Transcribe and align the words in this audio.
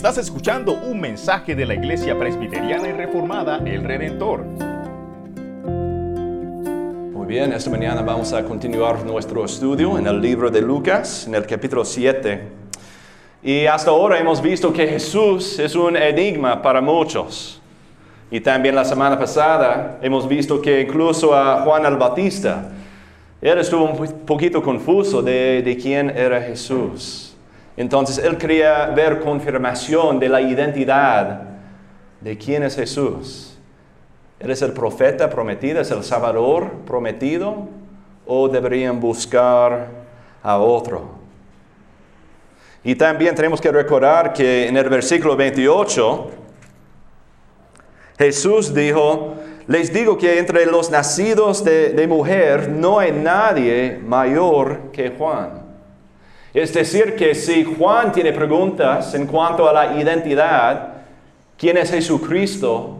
Estás 0.00 0.16
escuchando 0.16 0.72
un 0.72 0.98
mensaje 0.98 1.54
de 1.54 1.66
la 1.66 1.74
Iglesia 1.74 2.18
Presbiteriana 2.18 2.88
y 2.88 2.92
Reformada 2.92 3.58
El 3.58 3.84
Redentor. 3.84 4.46
Muy 7.12 7.26
bien, 7.26 7.52
esta 7.52 7.68
mañana 7.68 8.00
vamos 8.00 8.32
a 8.32 8.42
continuar 8.42 9.04
nuestro 9.04 9.44
estudio 9.44 9.98
en 9.98 10.06
el 10.06 10.18
libro 10.18 10.50
de 10.50 10.62
Lucas, 10.62 11.26
en 11.26 11.34
el 11.34 11.44
capítulo 11.44 11.84
7. 11.84 12.40
Y 13.42 13.66
hasta 13.66 13.90
ahora 13.90 14.18
hemos 14.18 14.40
visto 14.40 14.72
que 14.72 14.86
Jesús 14.86 15.58
es 15.58 15.74
un 15.74 15.98
enigma 15.98 16.62
para 16.62 16.80
muchos. 16.80 17.60
Y 18.30 18.40
también 18.40 18.76
la 18.76 18.86
semana 18.86 19.18
pasada 19.18 19.98
hemos 20.00 20.26
visto 20.26 20.62
que 20.62 20.80
incluso 20.80 21.36
a 21.36 21.60
Juan 21.60 21.84
el 21.84 21.98
Bautista, 21.98 22.70
él 23.42 23.58
estuvo 23.58 23.84
un 23.84 24.24
poquito 24.24 24.62
confuso 24.62 25.20
de 25.20 25.78
quién 25.78 26.08
era 26.08 26.40
Jesús. 26.40 27.29
Entonces 27.76 28.18
él 28.18 28.36
quería 28.36 28.86
ver 28.86 29.20
confirmación 29.20 30.18
de 30.18 30.28
la 30.28 30.40
identidad 30.40 31.42
de 32.20 32.36
quién 32.36 32.62
es 32.62 32.76
Jesús. 32.76 33.58
¿Él 34.38 34.50
es 34.50 34.62
el 34.62 34.72
profeta 34.72 35.28
prometido, 35.28 35.80
es 35.80 35.90
el 35.90 36.02
Salvador 36.02 36.70
prometido? 36.86 37.68
¿O 38.26 38.48
deberían 38.48 39.00
buscar 39.00 39.88
a 40.42 40.58
otro? 40.58 41.20
Y 42.82 42.94
también 42.94 43.34
tenemos 43.34 43.60
que 43.60 43.70
recordar 43.70 44.32
que 44.32 44.66
en 44.66 44.76
el 44.76 44.88
versículo 44.88 45.36
28, 45.36 46.30
Jesús 48.18 48.72
dijo, 48.72 49.34
les 49.66 49.92
digo 49.92 50.16
que 50.16 50.38
entre 50.38 50.64
los 50.64 50.90
nacidos 50.90 51.62
de, 51.62 51.90
de 51.90 52.06
mujer 52.06 52.70
no 52.70 52.98
hay 52.98 53.12
nadie 53.12 54.00
mayor 54.02 54.90
que 54.92 55.10
Juan. 55.10 55.59
Es 56.52 56.74
decir, 56.74 57.14
que 57.14 57.34
si 57.34 57.62
Juan 57.62 58.10
tiene 58.10 58.32
preguntas 58.32 59.14
en 59.14 59.26
cuanto 59.26 59.68
a 59.68 59.72
la 59.72 60.00
identidad, 60.00 60.94
¿quién 61.56 61.76
es 61.76 61.90
Jesucristo? 61.90 62.96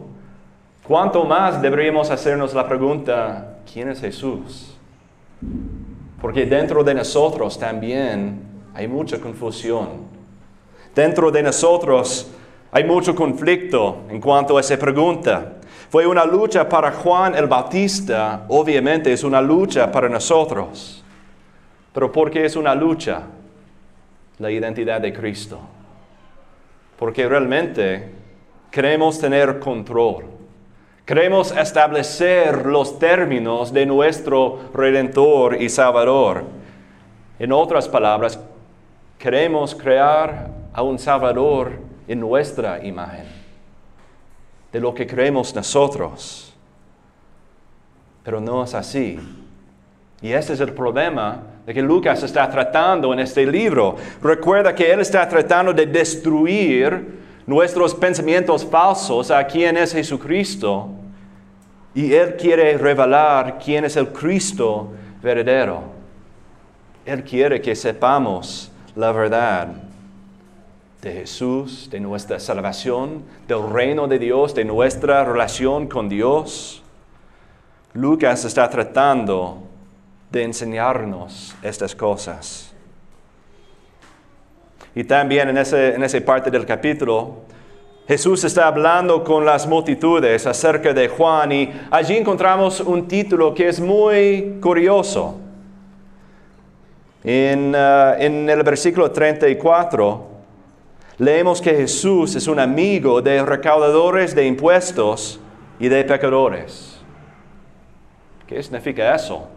¿Cuánto 0.87 1.25
más 1.25 1.61
deberíamos 1.61 2.09
hacernos 2.09 2.53
la 2.53 2.65
pregunta, 2.67 3.57
¿quién 3.71 3.89
es 3.89 3.99
Jesús? 3.99 4.77
Porque 6.21 6.45
dentro 6.45 6.83
de 6.83 6.93
nosotros 6.93 7.59
también 7.59 8.41
hay 8.73 8.87
mucha 8.87 9.19
confusión. 9.19 10.09
Dentro 10.95 11.29
de 11.29 11.43
nosotros 11.43 12.31
hay 12.71 12.85
mucho 12.85 13.13
conflicto 13.13 14.03
en 14.09 14.21
cuanto 14.21 14.57
a 14.57 14.61
esa 14.61 14.77
pregunta. 14.77 15.57
Fue 15.89 16.07
una 16.07 16.23
lucha 16.23 16.69
para 16.69 16.91
Juan 16.93 17.35
el 17.35 17.47
Bautista, 17.47 18.45
obviamente 18.47 19.11
es 19.11 19.25
una 19.25 19.41
lucha 19.41 19.91
para 19.91 20.07
nosotros. 20.07 21.03
Pero 21.93 22.11
¿por 22.11 22.31
qué 22.31 22.45
es 22.45 22.55
una 22.55 22.73
lucha? 22.73 23.23
La 24.41 24.49
identidad 24.49 24.99
de 24.99 25.13
Cristo. 25.13 25.59
Porque 26.97 27.27
realmente 27.27 28.09
queremos 28.71 29.19
tener 29.19 29.59
control. 29.59 30.25
Queremos 31.05 31.51
establecer 31.51 32.65
los 32.65 32.97
términos 32.97 33.71
de 33.71 33.85
nuestro 33.85 34.71
Redentor 34.73 35.61
y 35.61 35.69
Salvador. 35.69 36.43
En 37.37 37.51
otras 37.51 37.87
palabras, 37.87 38.39
queremos 39.19 39.75
crear 39.75 40.49
a 40.73 40.81
un 40.81 40.97
Salvador 40.97 41.73
en 42.07 42.19
nuestra 42.19 42.83
imagen, 42.83 43.25
de 44.71 44.79
lo 44.79 44.93
que 44.93 45.05
creemos 45.05 45.53
nosotros. 45.53 46.53
Pero 48.23 48.39
no 48.39 48.63
es 48.63 48.73
así. 48.73 49.19
Y 50.21 50.31
ese 50.31 50.53
es 50.53 50.59
el 50.59 50.73
problema 50.73 51.41
de 51.65 51.73
que 51.73 51.81
Lucas 51.81 52.21
está 52.21 52.49
tratando 52.49 53.11
en 53.11 53.19
este 53.19 53.45
libro. 53.45 53.95
Recuerda 54.21 54.73
que 54.75 54.91
él 54.91 54.99
está 54.99 55.27
tratando 55.27 55.73
de 55.73 55.85
destruir 55.85 57.19
nuestros 57.47 57.95
pensamientos 57.95 58.65
falsos 58.65 59.31
a 59.31 59.43
quién 59.45 59.77
es 59.77 59.93
Jesucristo. 59.93 60.89
Y 61.95 62.13
él 62.13 62.35
quiere 62.37 62.77
revelar 62.77 63.57
quién 63.63 63.83
es 63.85 63.95
el 63.97 64.09
Cristo 64.09 64.91
verdadero. 65.21 65.81
Él 67.05 67.23
quiere 67.23 67.59
que 67.59 67.75
sepamos 67.75 68.71
la 68.95 69.11
verdad 69.11 69.67
de 71.01 71.13
Jesús, 71.13 71.89
de 71.89 71.99
nuestra 71.99 72.39
salvación, 72.39 73.23
del 73.47 73.67
reino 73.71 74.07
de 74.07 74.19
Dios, 74.19 74.53
de 74.53 74.65
nuestra 74.65 75.25
relación 75.25 75.87
con 75.87 76.07
Dios. 76.07 76.83
Lucas 77.93 78.45
está 78.45 78.69
tratando 78.69 79.70
de 80.31 80.43
enseñarnos 80.43 81.55
estas 81.61 81.95
cosas. 81.95 82.73
Y 84.95 85.03
también 85.03 85.49
en, 85.49 85.57
ese, 85.57 85.95
en 85.95 86.03
esa 86.03 86.19
parte 86.21 86.49
del 86.49 86.65
capítulo, 86.65 87.41
Jesús 88.07 88.43
está 88.43 88.67
hablando 88.67 89.23
con 89.23 89.45
las 89.45 89.67
multitudes 89.67 90.45
acerca 90.45 90.93
de 90.93 91.07
Juan 91.07 91.51
y 91.51 91.71
allí 91.89 92.17
encontramos 92.17 92.81
un 92.81 93.07
título 93.07 93.53
que 93.53 93.69
es 93.69 93.79
muy 93.79 94.57
curioso. 94.61 95.39
En, 97.23 97.73
uh, 97.75 98.19
en 98.19 98.49
el 98.49 98.63
versículo 98.63 99.11
34 99.11 100.27
leemos 101.19 101.61
que 101.61 101.71
Jesús 101.75 102.35
es 102.35 102.47
un 102.47 102.59
amigo 102.59 103.21
de 103.21 103.45
recaudadores 103.45 104.33
de 104.33 104.45
impuestos 104.45 105.39
y 105.79 105.87
de 105.87 106.03
pecadores. 106.03 106.99
¿Qué 108.47 108.61
significa 108.61 109.15
eso? 109.15 109.47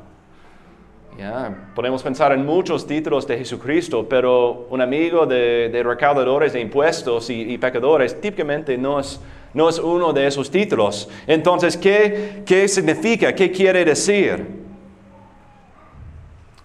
Podemos 1.74 2.02
pensar 2.02 2.32
en 2.32 2.44
muchos 2.44 2.86
títulos 2.86 3.26
de 3.26 3.38
Jesucristo, 3.38 4.06
pero 4.08 4.66
un 4.70 4.80
amigo 4.80 5.26
de, 5.26 5.82
recaudadores 5.84 6.52
de 6.52 6.60
impuestos 6.60 7.30
y, 7.30 7.56
pecadores 7.58 8.20
típicamente 8.20 8.76
no 8.76 9.00
es, 9.00 9.20
no 9.52 9.68
es, 9.68 9.78
uno 9.78 10.12
de 10.12 10.26
esos 10.26 10.50
títulos. 10.50 11.08
Entonces, 11.26 11.76
¿qué, 11.76 12.42
¿qué 12.44 12.66
significa? 12.66 13.34
¿Qué 13.34 13.50
quiere 13.50 13.84
decir? 13.84 14.64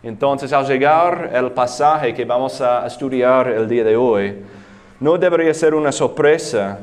Entonces, 0.01 0.51
al 0.53 0.65
llegar 0.65 1.31
el 1.33 1.51
pasaje 1.51 2.13
que 2.13 2.25
vamos 2.25 2.59
a 2.61 2.87
estudiar 2.87 3.49
el 3.49 3.67
día 3.67 3.83
de 3.83 3.95
hoy, 3.95 4.35
no 4.99 5.17
debería 5.17 5.53
ser 5.53 5.75
una 5.75 5.91
sorpresa 5.91 6.79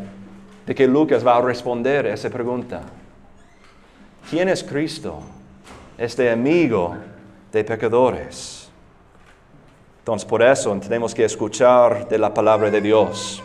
de 0.67 0.75
que 0.75 0.87
Lucas 0.87 1.27
va 1.27 1.37
a 1.37 1.41
responder 1.41 2.07
a 2.07 2.15
esa 2.15 2.31
pregunta. 2.31 2.83
¿Quién 4.29 4.49
es 4.49 4.63
Cristo? 4.63 5.21
Este 5.97 6.31
amigo 6.31 6.97
de 7.57 7.65
pecadores. 7.65 8.69
Entonces 10.01 10.29
por 10.29 10.43
eso 10.43 10.79
tenemos 10.81 11.15
que 11.15 11.25
escuchar 11.25 12.07
de 12.09 12.19
la 12.19 12.33
palabra 12.33 12.71
de 12.71 12.81
Dios. 12.81 13.43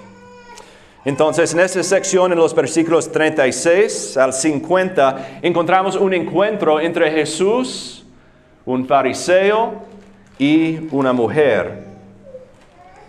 Entonces 1.05 1.53
en 1.53 1.61
esta 1.61 1.81
sección, 1.81 2.31
en 2.31 2.37
los 2.37 2.53
versículos 2.53 3.11
36 3.11 4.17
al 4.17 4.33
50, 4.33 5.39
encontramos 5.41 5.95
un 5.95 6.13
encuentro 6.13 6.79
entre 6.79 7.09
Jesús, 7.09 8.05
un 8.65 8.85
fariseo 8.85 9.81
y 10.37 10.87
una 10.91 11.13
mujer. 11.13 11.85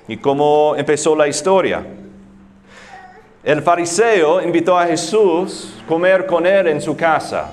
¿Y 0.09 0.17
cómo 0.17 0.75
empezó 0.77 1.15
la 1.17 1.27
historia? 1.27 1.85
El 3.43 3.61
fariseo 3.61 4.41
invitó 4.41 4.79
a 4.79 4.87
Jesús 4.87 5.75
a 5.83 5.87
comer 5.89 6.27
con 6.27 6.47
él 6.47 6.69
en 6.69 6.81
su 6.81 6.97
casa. 6.97 7.51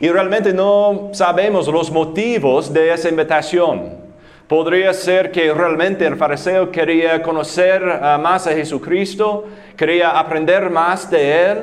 Y 0.00 0.08
realmente 0.08 0.52
no 0.52 1.10
sabemos 1.12 1.68
los 1.68 1.90
motivos 1.90 2.72
de 2.72 2.92
esa 2.92 3.08
invitación. 3.08 4.04
Podría 4.48 4.92
ser 4.92 5.30
que 5.30 5.52
realmente 5.54 6.06
el 6.06 6.16
fariseo 6.16 6.70
quería 6.70 7.22
conocer 7.22 7.82
ah, 7.82 8.18
más 8.18 8.46
a 8.46 8.52
Jesucristo, 8.52 9.46
quería 9.76 10.18
aprender 10.18 10.68
más 10.68 11.10
de 11.10 11.50
Él. 11.50 11.58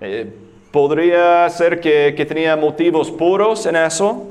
Eh, 0.00 0.32
podría 0.70 1.48
ser 1.48 1.80
que, 1.80 2.14
que 2.16 2.26
tenía 2.26 2.56
motivos 2.56 3.10
puros 3.10 3.64
en 3.66 3.76
eso. 3.76 4.30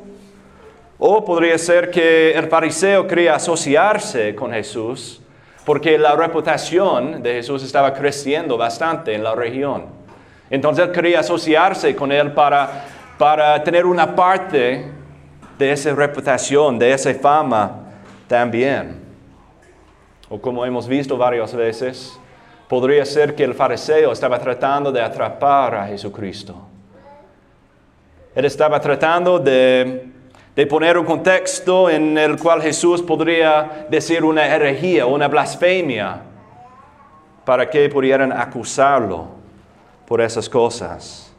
O 0.99 1.25
podría 1.25 1.57
ser 1.57 1.89
que 1.89 2.31
el 2.31 2.47
fariseo 2.47 3.07
quería 3.07 3.35
asociarse 3.35 4.35
con 4.35 4.51
Jesús 4.51 5.23
porque 5.65 5.97
la 5.97 6.15
reputación 6.15 7.23
de 7.23 7.35
Jesús 7.35 7.63
estaba 7.63 7.93
creciendo 7.93 8.57
bastante 8.57 9.13
en 9.13 9.23
la 9.23 9.33
región. 9.35 10.02
Entonces 10.49 10.85
él 10.85 10.91
quería 10.91 11.19
asociarse 11.19 11.95
con 11.95 12.11
él 12.11 12.31
para, 12.31 12.85
para 13.17 13.63
tener 13.63 13.85
una 13.85 14.15
parte 14.15 14.91
de 15.57 15.71
esa 15.71 15.93
reputación, 15.93 16.77
de 16.77 16.93
esa 16.93 17.13
fama 17.15 17.79
también. 18.27 19.01
O 20.29 20.39
como 20.39 20.65
hemos 20.65 20.87
visto 20.87 21.17
varias 21.17 21.53
veces, 21.53 22.19
podría 22.67 23.05
ser 23.05 23.35
que 23.35 23.43
el 23.43 23.53
fariseo 23.53 24.11
estaba 24.11 24.39
tratando 24.39 24.91
de 24.91 25.01
atrapar 25.01 25.75
a 25.75 25.87
Jesucristo. 25.87 26.55
Él 28.35 28.45
estaba 28.45 28.79
tratando 28.79 29.37
de, 29.37 30.07
de, 30.55 30.67
poner 30.67 30.97
un 30.97 31.05
contexto 31.05 31.87
en 31.89 32.17
el 32.17 32.37
cual 32.39 32.61
Jesús 32.63 33.01
podría 33.01 33.85
decir 33.89 34.23
una 34.23 34.47
herejía, 34.47 35.05
una 35.05 35.27
blasfemia, 35.27 36.21
para 37.45 37.69
que 37.69 37.87
pudieran 37.89 38.31
acusarlo 38.31 39.42
por 40.13 40.21
esas 40.21 40.47
cosas. 40.47 41.33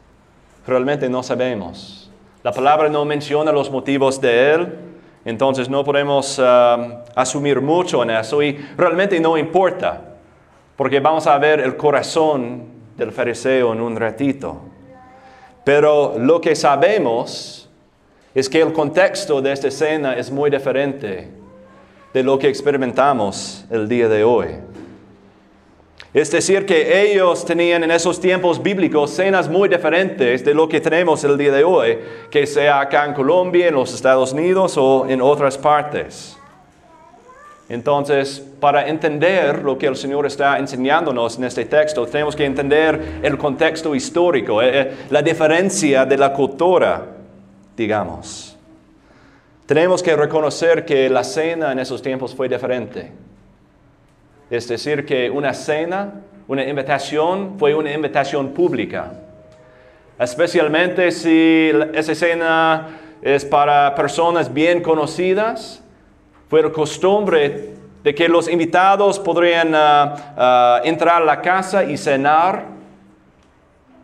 Realmente 0.67 1.07
no 1.07 1.23
sabemos. 1.23 2.11
La 2.43 2.51
palabra 2.51 2.89
no 2.89 3.05
menciona 3.05 3.53
los 3.53 3.71
motivos 3.71 4.19
de 4.19 4.53
él 4.53 4.77
Entonces 5.23 5.69
no 5.69 5.81
podemos 5.85 6.37
um, 6.39 6.95
asumir 7.15 7.61
mucho 7.61 8.03
en 8.03 8.09
eso 8.09 8.43
y 8.43 8.51
realmente 8.75 9.17
no 9.21 9.37
importa, 9.37 10.17
porque 10.75 10.99
vamos 10.99 11.25
a 11.25 11.37
ver 11.37 11.61
el 11.61 11.77
corazón 11.77 12.65
del 12.97 13.13
fariseo 13.13 13.71
en 13.71 13.79
un 13.79 13.95
ratito. 13.95 14.59
Pero 15.63 16.15
lo 16.19 16.41
que 16.41 16.53
sabemos 16.53 17.69
es 18.33 18.49
que 18.49 18.61
el 18.61 18.73
contexto 18.73 19.41
de 19.41 19.53
esta 19.53 19.69
escena 19.69 20.17
es 20.17 20.29
muy 20.29 20.49
diferente 20.49 21.31
de 22.13 22.23
lo 22.23 22.37
que 22.37 22.49
experimentamos 22.49 23.65
el 23.71 23.87
día 23.87 24.09
de 24.09 24.25
hoy. 24.25 24.47
Es 26.15 26.31
decir, 26.31 26.65
que 26.65 27.11
ellos 27.11 27.43
tenían 27.43 27.83
en 27.83 27.91
esos 27.91 28.21
tiempos 28.21 28.63
bíblicos 28.63 29.11
cenas 29.11 29.49
muy 29.49 29.67
diferentes 29.67 30.45
de 30.45 30.53
lo 30.53 30.69
que 30.69 30.79
tenemos 30.79 31.21
el 31.25 31.37
día 31.37 31.51
de 31.51 31.65
hoy, 31.65 31.99
que 32.31 32.47
sea 32.47 32.79
acá 32.79 33.03
en 33.03 33.13
Colombia, 33.13 33.67
en 33.67 33.73
los 33.73 33.93
Estados 33.93 34.31
Unidos 34.31 34.77
o 34.77 35.05
en 35.09 35.21
otras 35.21 35.57
partes. 35.57 36.37
Entonces, 37.67 38.41
para 38.61 38.87
entender 38.87 39.61
lo 39.61 39.77
que 39.77 39.87
el 39.87 39.97
Señor 39.97 40.25
está 40.25 40.57
enseñándonos 40.57 41.37
en 41.37 41.43
este 41.43 41.65
texto, 41.65 42.05
tenemos 42.05 42.33
que 42.33 42.45
entender 42.45 43.19
el 43.21 43.37
contexto 43.37 43.93
histórico, 43.93 44.61
eh, 44.61 44.69
eh, 44.73 44.91
la 45.09 45.21
diferencia 45.21 46.05
de 46.05 46.17
la 46.17 46.31
cultura, 46.31 47.07
digamos. 47.75 48.55
Tenemos 49.65 50.01
que 50.01 50.15
reconocer 50.15 50.85
que 50.85 51.09
la 51.09 51.25
cena 51.25 51.73
en 51.73 51.79
esos 51.79 52.01
tiempos 52.01 52.33
fue 52.33 52.47
diferente. 52.47 53.24
Es 54.49 54.67
decir, 54.67 55.05
que 55.05 55.29
una 55.29 55.53
cena, 55.53 56.21
una 56.47 56.63
invitación, 56.63 57.55
fue 57.57 57.73
una 57.73 57.91
invitación 57.91 58.49
pública. 58.49 59.11
Especialmente 60.19 61.11
si 61.11 61.71
esa 61.93 62.15
cena 62.15 62.87
es 63.21 63.43
para 63.43 63.95
personas 63.95 64.53
bien 64.53 64.81
conocidas, 64.81 65.83
fue 66.47 66.71
costumbre 66.71 67.73
de 68.03 68.13
que 68.13 68.29
los 68.29 68.47
invitados 68.47 69.19
podrían 69.19 69.73
ah, 69.73 70.15
ah, 70.37 70.81
entrar 70.83 71.21
a 71.21 71.25
la 71.25 71.41
casa 71.41 71.83
y 71.83 71.97
cenar 71.97 72.65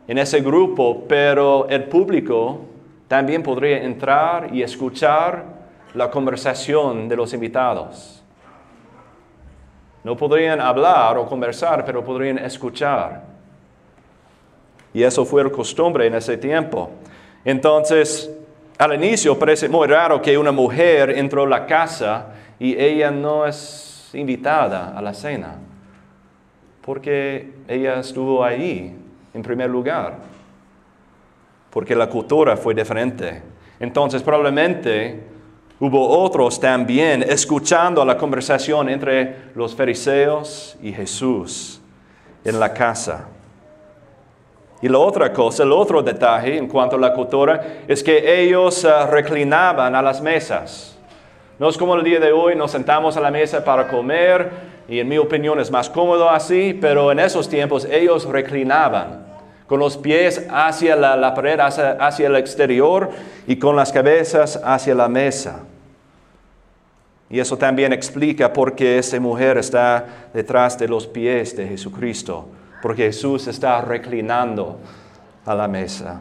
en 0.08 0.18
ese 0.18 0.42
grupo, 0.42 1.06
pero 1.08 1.68
el 1.70 1.84
público 1.84 2.62
también 3.08 3.44
podría 3.44 3.84
entrar 3.84 4.50
y 4.54 4.64
escuchar 4.64 5.46
la 5.94 6.10
conversación 6.10 7.08
de 7.08 7.16
los 7.16 7.32
invitados. 7.34 8.21
No 10.04 10.18
podrían 10.18 10.60
hablar 10.60 11.18
o 11.18 11.26
conversar, 11.26 11.86
pero 11.86 12.04
podrían 12.04 12.40
escuchar. 12.40 13.24
Y 14.94 15.04
eso 15.04 15.26
fue 15.26 15.44
la 15.44 15.50
costumbre 15.50 16.08
en 16.08 16.16
ese 16.16 16.38
tiempo. 16.38 16.90
Entonces, 17.46 18.30
al 18.78 18.96
inicio 18.96 19.38
parece 19.38 19.70
muy 19.70 19.88
raro 19.88 20.22
que 20.22 20.38
una 20.38 20.52
mujer 20.52 21.12
entró 21.12 21.44
a 21.44 21.48
la 21.48 21.66
casa 21.66 22.28
y 22.60 22.80
ella 22.80 23.12
no 23.12 23.46
es 23.46 24.10
invitada 24.14 24.98
a 24.98 25.02
la 25.02 25.14
cena, 25.14 25.56
porque 26.82 27.54
ella 27.68 28.00
estuvo 28.00 28.44
ahí 28.44 28.96
en 29.34 29.42
primer 29.42 29.70
lugar, 29.70 30.18
porque 31.70 31.96
la 31.96 32.08
cultura 32.08 32.58
fue 32.58 32.74
diferente. 32.74 33.42
Entonces, 33.80 34.22
probablemente 34.22 35.31
Hubo 35.84 36.10
otros 36.10 36.60
también 36.60 37.26
escuchando 37.28 38.06
la 38.06 38.16
conversación 38.16 38.88
entre 38.88 39.50
los 39.56 39.76
fariseos 39.76 40.78
y 40.80 40.94
Jesús 40.94 41.82
en 42.46 42.60
la 42.60 42.72
casa. 42.72 43.28
Y 44.80 44.88
la 44.88 45.00
otra 45.00 45.34
cosa, 45.34 45.64
el 45.64 45.72
otro 45.72 46.04
detalle 46.04 46.56
en 46.56 46.68
cuanto 46.68 46.98
a 46.98 47.00
la 47.00 47.12
cultura, 47.12 47.80
es 47.88 48.04
que 48.04 48.44
ellos 48.44 48.84
uh, 48.84 49.08
reclinaban 49.10 49.96
a 49.96 50.04
las 50.04 50.22
mesas. 50.22 51.00
No 51.58 51.68
es 51.68 51.80
como 51.80 51.96
el 51.96 52.04
día 52.04 52.20
de 52.20 52.32
hoy, 52.32 52.56
nos 52.56 52.70
sentamos 52.70 53.18
a 53.18 53.20
la 53.20 53.32
mesa 53.32 53.64
para 53.64 53.88
comer 53.88 54.52
y 54.88 55.00
en 55.00 55.10
mi 55.10 55.18
opinión 55.18 55.60
es 55.60 55.72
más 55.72 55.90
cómodo 55.90 56.30
así, 56.30 56.78
pero 56.80 57.12
en 57.12 57.20
esos 57.20 57.50
tiempos 57.50 57.86
ellos 57.86 58.26
reclinaban 58.26 59.26
con 59.66 59.80
los 59.80 59.98
pies 59.98 60.46
hacia 60.52 60.96
la, 60.96 61.34
pared, 61.34 61.60
hacia 61.60 62.28
el 62.28 62.36
exterior 62.36 63.10
y 63.48 63.56
con 63.56 63.76
las 63.76 63.92
cabezas 63.92 64.62
hacia 64.64 64.94
la 64.94 65.08
mesa. 65.08 65.64
Y 67.32 67.40
eso 67.40 67.58
también 67.58 67.94
explica 67.94 68.52
por 68.52 68.76
qué 68.76 68.98
esa 68.98 69.18
mujer 69.18 69.58
está 69.58 70.06
detrás 70.34 70.78
de 70.78 70.90
los 70.90 71.08
pies 71.08 71.56
de 71.56 71.66
Jesucristo, 71.66 72.46
porque 72.82 73.04
Jesús 73.04 73.48
está 73.48 73.80
reclinando 73.82 74.78
a 75.46 75.56
la 75.56 75.66
mesa. 75.70 76.20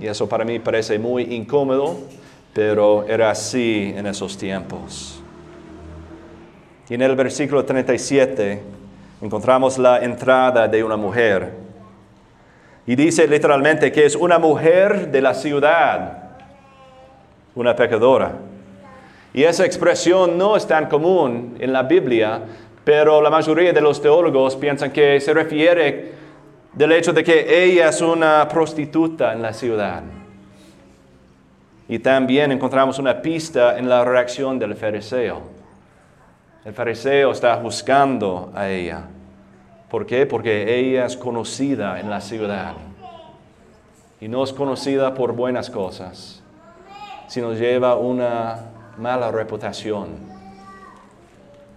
Y 0.00 0.08
eso 0.08 0.28
para 0.28 0.44
mí 0.44 0.58
parece 0.58 0.98
muy 0.98 1.22
incómodo, 1.32 1.96
pero 2.52 3.06
era 3.06 3.30
así 3.30 3.94
en 3.96 4.06
esos 4.06 4.36
tiempos. 4.36 5.22
Y 6.88 6.94
en 6.94 7.02
el 7.02 7.14
versículo 7.14 7.64
37 7.64 8.62
encontramos 9.22 9.78
la 9.78 10.00
entrada 10.00 10.66
de 10.66 10.82
una 10.82 10.96
mujer. 10.96 11.52
Y 12.84 12.96
dice 12.96 13.28
literalmente 13.28 13.92
que 13.92 14.04
es 14.04 14.16
una 14.16 14.40
mujer 14.40 15.12
de 15.12 15.22
la 15.22 15.34
ciudad, 15.34 16.32
una 17.54 17.76
pecadora. 17.76 18.32
Y 19.34 19.42
esa 19.42 19.66
expresión 19.66 20.38
no 20.38 20.56
es 20.56 20.64
tan 20.64 20.88
común 20.88 21.56
en 21.58 21.72
la 21.72 21.82
Biblia, 21.82 22.40
pero 22.84 23.20
la 23.20 23.30
mayoría 23.30 23.72
de 23.72 23.80
los 23.80 24.00
teólogos 24.00 24.54
piensan 24.54 24.92
que 24.92 25.20
se 25.20 25.34
refiere 25.34 26.12
del 26.72 26.92
hecho 26.92 27.12
de 27.12 27.24
que 27.24 27.64
ella 27.64 27.88
es 27.88 28.00
una 28.00 28.46
prostituta 28.46 29.32
en 29.32 29.42
la 29.42 29.52
ciudad. 29.52 30.04
Y 31.88 31.98
también 31.98 32.52
encontramos 32.52 33.00
una 33.00 33.20
pista 33.20 33.76
en 33.76 33.88
la 33.88 34.04
reacción 34.04 34.56
del 34.56 34.76
fariseo. 34.76 35.42
El 36.64 36.72
fariseo 36.72 37.32
está 37.32 37.56
buscando 37.56 38.52
a 38.54 38.68
ella. 38.70 39.02
¿Por 39.90 40.06
qué? 40.06 40.26
Porque 40.26 40.78
ella 40.78 41.06
es 41.06 41.16
conocida 41.16 41.98
en 41.98 42.08
la 42.08 42.20
ciudad. 42.20 42.74
Y 44.20 44.28
no 44.28 44.44
es 44.44 44.52
conocida 44.52 45.12
por 45.12 45.32
buenas 45.32 45.70
cosas, 45.70 46.40
sino 47.26 47.52
lleva 47.52 47.96
una 47.96 48.70
mala 48.98 49.30
reputación. 49.30 50.08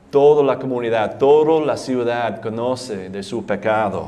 Toda 0.09 0.43
la 0.43 0.57
comunidad, 0.57 1.17
toda 1.17 1.65
la 1.65 1.77
ciudad 1.77 2.41
conoce 2.41 3.09
de 3.09 3.23
su 3.23 3.45
pecado, 3.45 4.07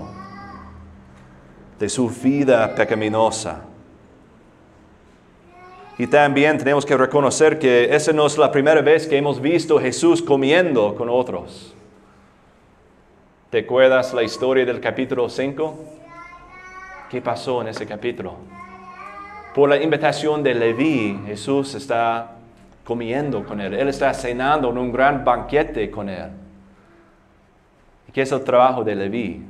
de 1.78 1.90
su 1.90 2.10
vida 2.10 2.74
pecaminosa. 2.74 3.62
Y 5.98 6.08
también 6.08 6.58
tenemos 6.58 6.86
que 6.86 6.96
reconocer 6.96 7.60
que 7.60 7.94
esa 7.94 8.14
no 8.14 8.26
es 8.26 8.38
la 8.38 8.52
primera 8.52 8.82
vez 8.82 9.06
que 9.06 9.18
hemos 9.18 9.42
visto 9.42 9.78
a 9.78 9.82
Jesús 9.82 10.22
comiendo 10.22 10.96
con 10.96 11.10
otros. 11.10 11.76
¿Te 13.50 13.60
acuerdas 13.60 14.14
la 14.14 14.24
historia 14.24 14.66
del 14.66 14.80
capítulo 14.80 15.28
5? 15.28 15.78
¿Qué 17.10 17.22
pasó 17.22 17.62
en 17.62 17.68
ese 17.68 17.86
capítulo? 17.86 18.36
Por 19.54 19.68
la 19.68 19.82
invitación 19.82 20.42
de 20.42 20.54
Leví, 20.54 21.20
Jesús 21.26 21.76
está 21.76 22.39
comiendo 22.90 23.46
con 23.46 23.62
Él. 23.62 23.76
Él 23.76 23.88
está 23.88 24.12
cenando 24.16 24.72
en 24.72 24.78
un 24.80 24.92
gran 24.92 25.24
banquete 25.24 25.92
con 25.92 26.10
Él. 26.10 26.32
¿Y 28.08 28.12
qué 28.12 28.24
es 28.24 28.32
el 28.32 28.44
trabajo 28.44 28.84
de 28.84 28.96
Leví? 28.96 29.44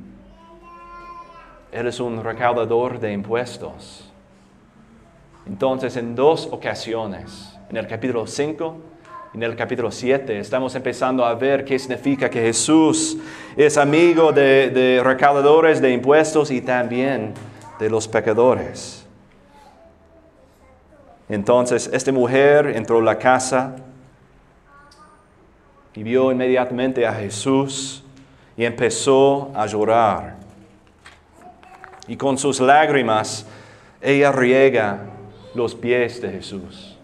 Él 1.71 1.87
es 1.87 2.01
un 2.01 2.21
recaudador 2.21 2.99
de 2.99 3.13
impuestos. 3.13 4.11
Entonces, 5.47 5.95
en 5.95 6.15
dos 6.15 6.49
ocasiones, 6.51 7.57
en 7.69 7.77
el 7.77 7.87
capítulo 7.87 8.27
5 8.27 8.77
y 9.33 9.37
en 9.37 9.43
el 9.43 9.55
capítulo 9.55 9.89
7, 9.89 10.37
estamos 10.37 10.75
empezando 10.75 11.23
a 11.23 11.33
ver 11.33 11.63
qué 11.63 11.79
significa 11.79 12.29
que 12.29 12.41
Jesús 12.41 13.19
es 13.55 13.77
amigo 13.77 14.33
de, 14.33 14.69
de 14.69 15.01
recaudadores 15.01 15.81
de 15.81 15.93
impuestos 15.93 16.51
y 16.51 16.59
también 16.59 17.33
de 17.79 17.89
los 17.89 18.05
pecadores. 18.05 18.98
Entonces 21.29 21.87
esta 21.93 22.11
mujer 22.11 22.67
entró 22.75 22.97
a 22.97 23.03
la 23.03 23.17
casa 23.19 23.75
y 25.93 26.01
vio 26.01 26.31
inmediatamente 26.31 27.05
a 27.05 27.13
Jesús 27.13 28.03
y 28.57 28.65
empezó 28.65 29.51
a 29.53 29.67
llorar. 29.67 30.37
Y 32.07 32.17
con 32.17 32.37
sus 32.37 32.59
lágrimas 32.59 33.45
ella 34.01 34.31
riega 34.31 35.01
los 35.53 35.75
pies 35.75 36.19
de 36.19 36.31
Jesús. 36.31 36.97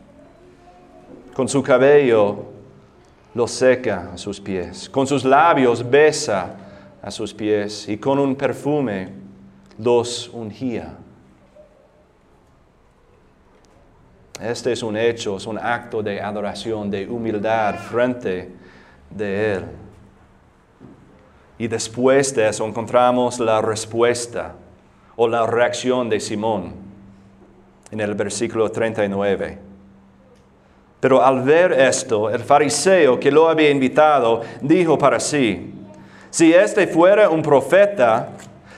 Con 1.35 1.47
su 1.47 1.61
cabello 1.61 2.45
los 3.35 3.51
seca 3.51 4.09
a 4.13 4.17
sus 4.17 4.41
pies. 4.41 4.89
Con 4.89 5.05
sus 5.05 5.23
labios 5.23 5.87
besa 5.87 6.55
a 6.99 7.11
sus 7.11 7.31
pies 7.31 7.87
y 7.87 7.97
con 7.97 8.17
un 8.17 8.35
perfume 8.35 9.09
los 9.77 10.29
ungía. 10.29 10.97
Este 14.41 14.73
es 14.73 14.83
un 14.83 14.97
hecho, 14.97 15.37
es 15.37 15.45
un 15.47 15.57
acto 15.57 16.03
de 16.03 16.21
adoración, 16.21 16.91
de 16.91 17.07
humildad 17.07 17.75
frente 17.75 18.51
de 19.09 19.53
Él. 19.53 19.65
Y 21.57 21.67
después 21.67 22.35
de 22.35 22.49
eso 22.49 22.65
encontramos 22.65 23.39
la 23.39 23.61
respuesta 23.61 24.55
o 25.15 25.27
la 25.27 25.45
reacción 25.45 26.09
de 26.09 26.19
Simón 26.19 26.73
en 27.91 28.01
el 28.01 28.13
versículo 28.13 28.69
39. 28.69 29.57
Pero 30.99 31.23
al 31.23 31.41
ver 31.41 31.71
esto, 31.71 32.29
el 32.29 32.41
fariseo 32.41 33.19
que 33.19 33.31
lo 33.31 33.47
había 33.47 33.69
invitado 33.69 34.41
dijo 34.61 34.97
para 34.97 35.19
sí, 35.19 35.73
si 36.29 36.51
este 36.53 36.87
fuera 36.87 37.29
un 37.29 37.41
profeta, 37.41 38.29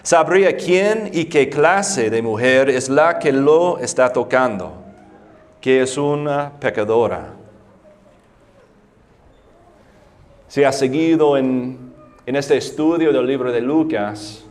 sabría 0.03 0.55
quién 0.55 1.09
y 1.11 1.25
qué 1.25 1.49
clase 1.49 2.09
de 2.11 2.21
mujer 2.21 2.69
es 2.69 2.89
la 2.89 3.17
que 3.17 3.31
lo 3.31 3.79
está 3.79 4.13
tocando, 4.13 4.83
que 5.61 5.81
es 5.81 5.97
una 5.97 6.51
pecadora. 6.59 7.33
Si 10.47 10.63
has 10.63 10.77
seguido 10.77 11.37
en, 11.37 11.93
en 12.25 12.35
este 12.35 12.57
estudio 12.57 13.11
del 13.11 13.25
libro 13.25 13.51
de 13.51 13.61
Lucas, 13.61 14.45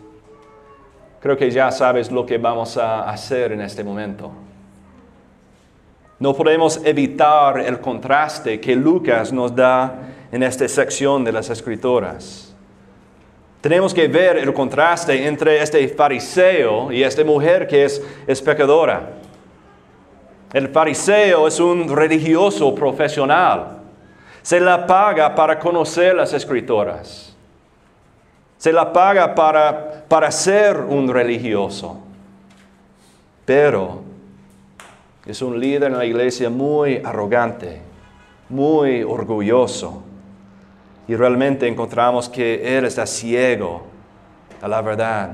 creo 1.21 1.37
que 1.37 1.51
ya 1.51 1.71
sabes 1.71 2.11
lo 2.11 2.27
que 2.27 2.39
vamos 2.39 2.77
a 2.77 3.09
hacer 3.09 3.53
en 3.53 3.61
este 3.63 3.83
momento. 3.83 4.31
No 6.19 6.35
podemos 6.35 6.81
evitar 6.85 7.61
el 7.61 7.81
contraste 7.81 8.59
que 8.61 8.75
Lucas 8.75 9.33
nos 9.33 9.55
da 9.55 9.95
en 10.33 10.43
esta 10.43 10.67
sección 10.69 11.25
de 11.25 11.33
las 11.33 11.51
escrituras. 11.51 12.55
Tenemos 13.61 13.93
que 13.93 14.09
ver 14.09 14.37
el 14.37 14.53
contraste 14.55 15.27
entre 15.27 15.61
este 15.61 15.87
fariseo 15.89 16.91
y 16.93 17.03
esta 17.03 17.25
mujer 17.25 17.67
que 17.67 17.85
es, 17.85 18.03
es 18.27 18.41
pecadora. 18.41 19.15
El 20.53 20.69
fariseo 20.69 21.49
es 21.49 21.59
un 21.59 21.95
religioso 21.95 22.75
profesional. 22.75 23.79
Se 24.43 24.61
la 24.61 24.87
paga 24.87 25.35
para 25.35 25.59
conocer 25.59 26.15
las 26.15 26.33
escrituras. 26.33 27.35
Se 28.57 28.73
la 28.73 28.93
paga 28.93 29.35
para, 29.35 30.05
para 30.09 30.31
ser 30.31 30.79
un 30.79 31.09
religioso. 31.09 31.99
Pero 33.45 34.03
es 35.27 35.43
un 35.43 35.59
líder 35.59 35.91
en 35.91 35.99
la 35.99 36.05
iglesia 36.05 36.49
muy 36.49 37.03
arrogante, 37.05 37.81
muy 38.49 39.03
orgulloso. 39.03 40.05
Y 41.09 41.17
realmente 41.17 41.67
encontramos 41.67 42.29
que 42.29 42.79
él 42.79 42.85
está 42.85 43.07
ciego 43.07 43.85
a 44.63 44.69
la 44.69 44.81
verdad. 44.81 45.33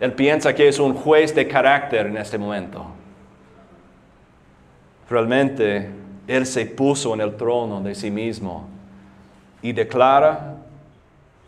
Él 0.00 0.12
piensa 0.12 0.54
que 0.54 0.68
es 0.68 0.78
un 0.78 0.94
juez 0.94 1.34
de 1.34 1.48
carácter 1.48 2.06
en 2.06 2.16
este 2.16 2.36
momento. 2.36 2.95
Realmente 5.08 5.90
él 6.26 6.46
se 6.46 6.66
puso 6.66 7.14
en 7.14 7.20
el 7.20 7.36
trono 7.36 7.80
de 7.80 7.94
sí 7.94 8.10
mismo 8.10 8.68
y 9.62 9.72
declara 9.72 10.56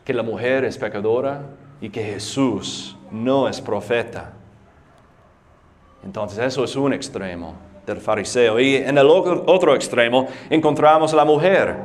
que 0.04 0.14
la 0.14 0.22
mujer 0.22 0.64
es 0.64 0.78
pecadora 0.78 1.42
y 1.80 1.90
que 1.90 2.02
Jesús 2.02 2.96
no 3.10 3.48
es 3.48 3.60
profeta. 3.60 4.32
Entonces 6.04 6.38
eso 6.38 6.64
es 6.64 6.76
un 6.76 6.92
extremo 6.92 7.54
del 7.86 7.98
fariseo. 7.98 8.60
Y 8.60 8.76
en 8.76 8.96
el 8.96 9.06
otro 9.08 9.74
extremo 9.74 10.28
encontramos 10.48 11.12
a 11.12 11.16
la 11.16 11.24
mujer. 11.24 11.76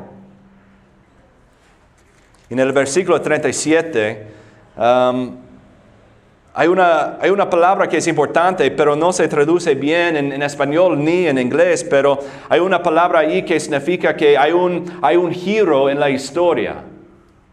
En 2.49 2.59
el 2.59 2.71
versículo 2.71 3.19
37 3.19 4.27
um, 4.77 5.35
hay, 6.53 6.67
una, 6.67 7.17
hay, 7.19 7.31
una, 7.31 7.49
palabra 7.49 7.87
que 7.89 7.97
es 7.97 8.07
importante, 8.07 8.69
pero 8.71 8.95
no 8.95 9.11
se 9.11 9.27
traduce 9.27 9.73
bien 9.75 10.15
en, 10.15 10.31
en, 10.31 10.41
español 10.43 11.03
ni 11.03 11.27
en 11.27 11.37
inglés, 11.39 11.83
pero 11.83 12.19
hay 12.47 12.59
una 12.59 12.83
palabra 12.83 13.19
ahí 13.19 13.43
que 13.43 13.59
significa 13.59 14.15
que 14.15 14.37
hay 14.37 14.51
un, 14.51 14.99
hay 15.01 15.15
un 15.15 15.31
giro 15.31 15.89
en 15.89 15.99
la 15.99 16.09
historia. 16.09 16.75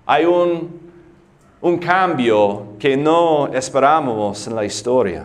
Hay 0.04 0.24
un, 0.24 0.80
un 1.60 1.78
cambio 1.78 2.74
que 2.78 2.96
no 2.96 3.48
esperábamos 3.52 4.46
en 4.46 4.56
la 4.56 4.64
historia. 4.64 5.24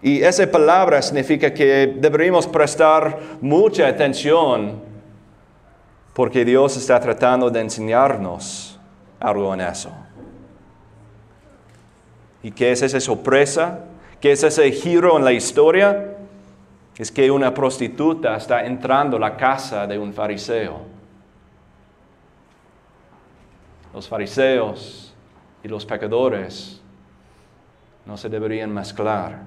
Y 0.00 0.22
esa 0.22 0.48
palabra 0.50 1.02
significa 1.02 1.52
que 1.52 1.94
deberíamos 1.98 2.46
prestar 2.46 3.18
mucha 3.40 3.88
atención 3.88 4.80
porque 6.12 6.44
Dios 6.44 6.76
está 6.76 7.00
tratando 7.00 7.50
de 7.50 7.60
enseñarnos 7.60 8.78
algo 9.20 9.52
en 9.54 9.60
eso. 9.60 9.90
¿Y 12.42 12.50
qué 12.52 12.72
es 12.72 12.82
esa 12.82 13.00
sorpresa? 13.00 13.80
¿Qué 14.20 14.32
es 14.32 14.42
ese 14.42 14.70
giro 14.72 15.16
en 15.16 15.24
la 15.24 15.32
historia? 15.32 16.16
Es 16.96 17.12
que 17.12 17.30
una 17.30 17.54
prostituta 17.54 18.36
está 18.36 18.64
entrando 18.66 19.18
la 19.18 19.36
casa 19.36 19.86
de 19.86 19.98
un 19.98 20.12
fariseo. 20.12 20.80
Los 23.94 24.08
fariseos 24.08 25.14
y 25.62 25.68
los 25.68 25.86
pecadores 25.86 26.80
no 28.04 28.16
se 28.16 28.28
deberían 28.28 28.72
mezclar. 28.72 29.40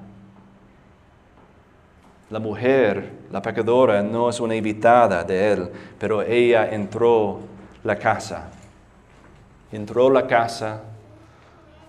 La 2.29 2.39
mujer, 2.39 3.11
la 3.29 3.41
pecadora, 3.41 4.01
no 4.01 4.29
es 4.29 4.39
una 4.39 4.55
invitada 4.55 5.23
de 5.23 5.51
él, 5.51 5.69
pero 5.99 6.21
ella 6.21 6.69
entró 6.69 7.39
la 7.83 7.97
casa. 7.97 8.49
Entró 9.71 10.09
la 10.09 10.25
casa, 10.25 10.81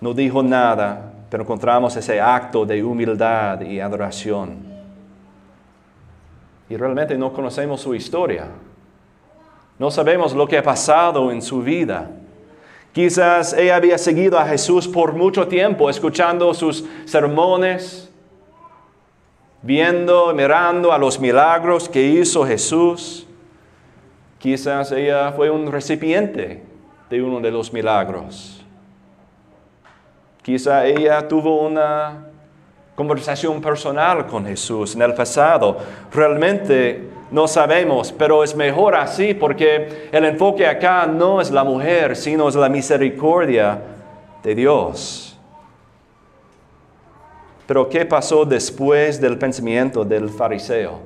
no 0.03 0.13
dijo 0.13 0.43
nada, 0.43 1.13
pero 1.29 1.43
encontramos 1.43 1.95
ese 1.95 2.19
acto 2.19 2.65
de 2.65 2.83
humildad 2.83 3.61
y 3.61 3.79
adoración. 3.79 4.57
Y 6.67 6.75
realmente 6.75 7.17
no 7.17 7.31
conocemos 7.31 7.79
su 7.79 7.95
historia. 7.95 8.47
No 9.79 9.89
sabemos 9.89 10.33
lo 10.33 10.45
que 10.45 10.57
ha 10.57 10.61
pasado 10.61 11.31
en 11.31 11.41
su 11.41 11.61
vida. 11.61 12.11
Quizás 12.91 13.53
ella 13.53 13.77
había 13.77 13.97
seguido 13.97 14.37
a 14.37 14.45
Jesús 14.45 14.89
por 14.89 15.13
mucho 15.13 15.47
tiempo, 15.47 15.89
escuchando 15.89 16.53
sus 16.53 16.83
sermones, 17.05 18.11
viendo, 19.61 20.33
mirando 20.33 20.91
a 20.91 20.97
los 20.97 21.17
milagros 21.17 21.87
que 21.87 22.05
hizo 22.05 22.45
Jesús. 22.45 23.25
Quizás 24.37 24.91
ella 24.91 25.31
fue 25.31 25.49
un 25.49 25.71
recipiente 25.71 26.61
de 27.09 27.23
uno 27.23 27.39
de 27.39 27.51
los 27.51 27.71
milagros. 27.71 28.52
Quizá 30.43 30.85
ella 30.85 31.25
tuvo 31.27 31.61
una 31.61 32.27
conversación 32.95 33.61
personal 33.61 34.27
con 34.27 34.45
Jesús 34.45 34.93
en 34.93 35.01
el 35.01 35.13
pasado. 35.13 35.77
Realmente 36.11 37.09
no 37.31 37.47
sabemos, 37.47 38.11
pero 38.11 38.43
es 38.43 38.55
mejor 38.55 38.93
así 38.93 39.33
porque 39.33 40.09
el 40.11 40.25
enfoque 40.25 40.67
acá 40.67 41.07
no 41.07 41.41
es 41.41 41.49
la 41.49 41.63
mujer, 41.63 42.15
sino 42.15 42.49
es 42.49 42.55
la 42.55 42.69
misericordia 42.69 43.81
de 44.43 44.53
Dios. 44.53 45.39
Pero 47.65 47.87
¿qué 47.87 48.05
pasó 48.05 48.45
después 48.45 49.19
del 49.21 49.37
pensamiento 49.37 50.03
del 50.03 50.29
fariseo? 50.29 50.99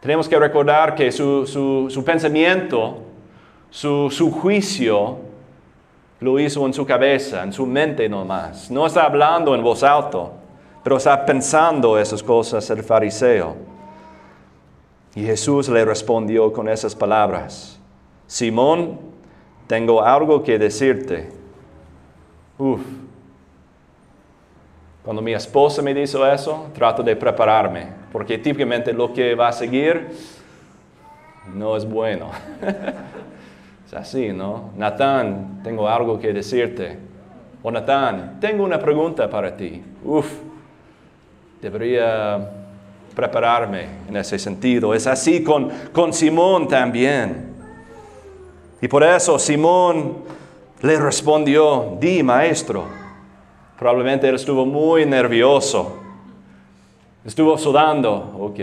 Tenemos 0.00 0.28
que 0.28 0.38
recordar 0.38 0.94
que 0.94 1.10
su, 1.10 2.02
pensamiento, 2.04 2.98
su, 3.70 4.10
su, 4.10 4.30
juicio, 4.30 5.27
lo 6.20 6.38
hizo 6.38 6.66
en 6.66 6.74
su 6.74 6.84
cabeza, 6.84 7.42
en 7.42 7.52
su 7.52 7.66
mente 7.66 8.08
nomás. 8.08 8.70
No 8.70 8.86
está 8.86 9.04
hablando 9.04 9.54
en 9.54 9.62
voz 9.62 9.82
alta, 9.82 10.30
pero 10.82 10.96
está 10.96 11.24
pensando 11.24 11.98
esas 11.98 12.22
cosas 12.22 12.68
el 12.70 12.82
fariseo. 12.82 13.56
Y 15.14 15.22
Jesús 15.22 15.68
le 15.68 15.84
respondió 15.84 16.52
con 16.52 16.68
esas 16.68 16.94
palabras. 16.94 17.78
Simón, 18.26 18.98
tengo 19.66 20.02
algo 20.02 20.42
que 20.42 20.58
decirte. 20.58 21.30
Uf, 22.58 22.80
cuando 25.04 25.22
mi 25.22 25.32
esposa 25.32 25.80
me 25.80 25.94
dice 25.94 26.18
eso, 26.32 26.66
trato 26.74 27.02
de 27.02 27.16
prepararme, 27.16 27.86
porque 28.12 28.36
típicamente 28.36 28.92
lo 28.92 29.12
que 29.12 29.34
va 29.34 29.48
a 29.48 29.52
seguir 29.52 30.08
no 31.54 31.76
es 31.76 31.88
bueno. 31.88 32.30
es 33.88 33.94
así, 33.94 34.34
¿no? 34.34 34.70
Natán, 34.76 35.62
tengo 35.64 35.88
algo 35.88 36.20
que 36.20 36.30
decirte. 36.34 36.98
O 37.62 37.70
Natán, 37.70 38.36
tengo 38.38 38.62
una 38.62 38.78
pregunta 38.78 39.30
para 39.30 39.56
ti. 39.56 39.82
Uf, 40.04 40.30
debería 41.62 42.50
prepararme 43.14 43.86
en 44.06 44.18
ese 44.18 44.38
sentido. 44.38 44.92
Es 44.92 45.06
así 45.06 45.42
con, 45.42 45.70
con 45.90 46.12
Simón 46.12 46.68
también. 46.68 47.54
Y 48.82 48.88
por 48.88 49.02
eso 49.02 49.38
Simón 49.38 50.18
le 50.82 51.00
respondió, 51.00 51.96
di 51.98 52.22
maestro. 52.22 52.84
Probablemente 53.78 54.28
él 54.28 54.34
estuvo 54.34 54.66
muy 54.66 55.06
nervioso. 55.06 55.98
Estuvo 57.24 57.56
sudando. 57.56 58.36
Ok. 58.38 58.60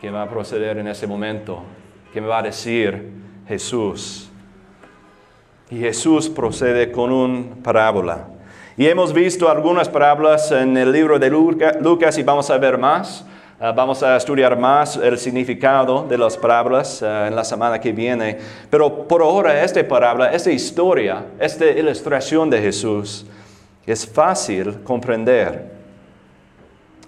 ¿Qué 0.00 0.10
va 0.10 0.22
a 0.22 0.28
proceder 0.28 0.78
en 0.78 0.88
ese 0.88 1.06
momento? 1.06 1.62
¿Qué 2.12 2.20
me 2.20 2.26
va 2.26 2.38
a 2.38 2.42
decir 2.42 3.19
Jesús? 3.50 4.30
Y 5.70 5.78
Jesús 5.78 6.28
procede 6.28 6.92
con 6.92 7.10
una 7.10 7.56
parábola. 7.64 8.28
Y 8.76 8.86
hemos 8.86 9.12
visto 9.12 9.50
algunas 9.50 9.88
parábolas 9.88 10.52
en 10.52 10.76
el 10.76 10.92
libro 10.92 11.18
de 11.18 11.28
Lucas 11.28 12.16
y 12.16 12.22
vamos 12.22 12.48
a 12.48 12.58
ver 12.58 12.78
más. 12.78 13.24
Ah, 13.58 13.72
vamos 13.72 14.04
a 14.04 14.16
estudiar 14.16 14.56
más 14.56 14.96
el 14.96 15.18
significado 15.18 16.06
de 16.08 16.16
las 16.16 16.36
parábolas 16.36 17.02
ah, 17.02 17.26
en 17.26 17.34
la 17.34 17.42
semana 17.42 17.80
que 17.80 17.90
viene. 17.90 18.38
Pero 18.70 19.08
por 19.08 19.20
ahora 19.20 19.64
esta 19.64 19.86
parábola, 19.86 20.32
esta 20.32 20.52
historia, 20.52 21.26
esta 21.40 21.66
ilustración 21.66 22.48
de 22.48 22.62
Jesús 22.62 23.26
es 23.84 24.06
fácil 24.06 24.80
comprender. 24.84 25.72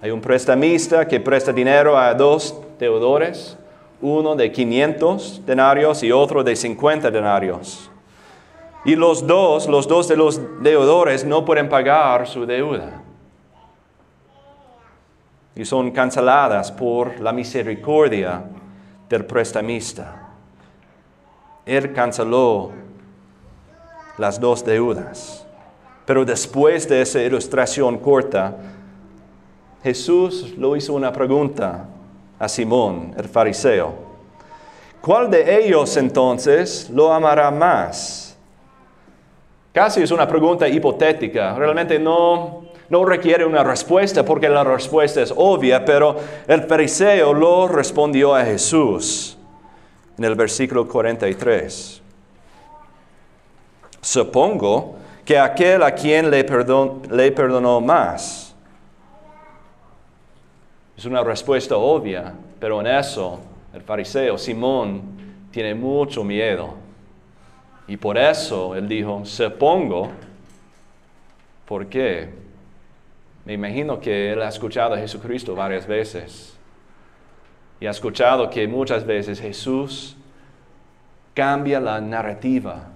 Hay 0.00 0.10
un 0.10 0.20
prestamista 0.20 1.06
que 1.06 1.20
presta 1.20 1.52
dinero 1.52 1.96
a 1.96 2.12
dos 2.14 2.60
deudores, 2.80 3.56
uno 4.02 4.34
de 4.34 4.50
500 4.50 5.46
denarios 5.46 6.02
y 6.02 6.10
otro 6.10 6.42
de 6.42 6.56
50 6.56 7.10
denarios. 7.10 7.88
Y 8.84 8.96
los 8.96 9.24
dos, 9.24 9.68
los 9.68 9.86
dos 9.86 10.08
de 10.08 10.16
los 10.16 10.40
deudores 10.60 11.24
no 11.24 11.44
pueden 11.44 11.68
pagar 11.68 12.26
su 12.26 12.44
deuda. 12.44 13.00
Y 15.54 15.64
son 15.64 15.92
canceladas 15.92 16.72
por 16.72 17.20
la 17.20 17.32
misericordia 17.32 18.42
del 19.08 19.24
prestamista. 19.24 20.30
Él 21.64 21.92
canceló 21.92 22.72
las 24.18 24.40
dos 24.40 24.64
deudas. 24.64 25.46
Pero 26.04 26.24
después 26.24 26.88
de 26.88 27.02
esa 27.02 27.22
ilustración 27.22 27.98
corta, 27.98 28.56
Jesús 29.84 30.54
lo 30.58 30.74
hizo 30.74 30.94
una 30.94 31.12
pregunta 31.12 31.86
a 32.42 32.48
Simón, 32.48 33.14
el 33.16 33.28
fariseo. 33.28 33.94
¿Cuál 35.00 35.30
de 35.30 35.64
ellos 35.64 35.96
entonces 35.96 36.90
lo 36.90 37.12
amará 37.12 37.52
más? 37.52 38.36
Casi 39.72 40.02
es 40.02 40.10
una 40.10 40.26
pregunta 40.26 40.66
hipotética, 40.66 41.54
realmente 41.54 42.00
no, 42.00 42.64
no 42.88 43.04
requiere 43.04 43.44
una 43.44 43.62
respuesta 43.62 44.24
porque 44.24 44.48
la 44.48 44.64
respuesta 44.64 45.22
es 45.22 45.32
obvia, 45.36 45.84
pero 45.84 46.16
el 46.48 46.64
fariseo 46.64 47.32
lo 47.32 47.68
respondió 47.68 48.34
a 48.34 48.44
Jesús 48.44 49.38
en 50.18 50.24
el 50.24 50.34
versículo 50.34 50.88
43. 50.88 52.02
Supongo 54.00 54.96
que 55.24 55.38
aquel 55.38 55.84
a 55.84 55.94
quien 55.94 56.28
le, 56.28 56.44
le 57.08 57.30
perdonó 57.30 57.80
más. 57.80 58.51
Es 60.96 61.04
una 61.04 61.22
respuesta 61.22 61.76
obvia, 61.76 62.34
pero 62.60 62.80
en 62.80 62.86
eso 62.86 63.40
el 63.72 63.82
fariseo 63.82 64.38
Simón 64.38 65.02
tiene 65.50 65.74
mucho 65.74 66.22
miedo. 66.24 66.74
Y 67.86 67.96
por 67.96 68.16
eso 68.16 68.74
él 68.74 68.88
dijo, 68.88 69.24
supongo, 69.24 70.10
¿por 71.66 71.86
qué? 71.86 72.30
Me 73.44 73.54
imagino 73.54 73.98
que 74.00 74.32
él 74.32 74.42
ha 74.42 74.48
escuchado 74.48 74.94
a 74.94 74.98
Jesucristo 74.98 75.54
varias 75.54 75.86
veces. 75.86 76.56
Y 77.80 77.86
ha 77.86 77.90
escuchado 77.90 78.48
que 78.48 78.68
muchas 78.68 79.04
veces 79.04 79.40
Jesús 79.40 80.16
cambia 81.34 81.80
la 81.80 82.00
narrativa 82.00 82.92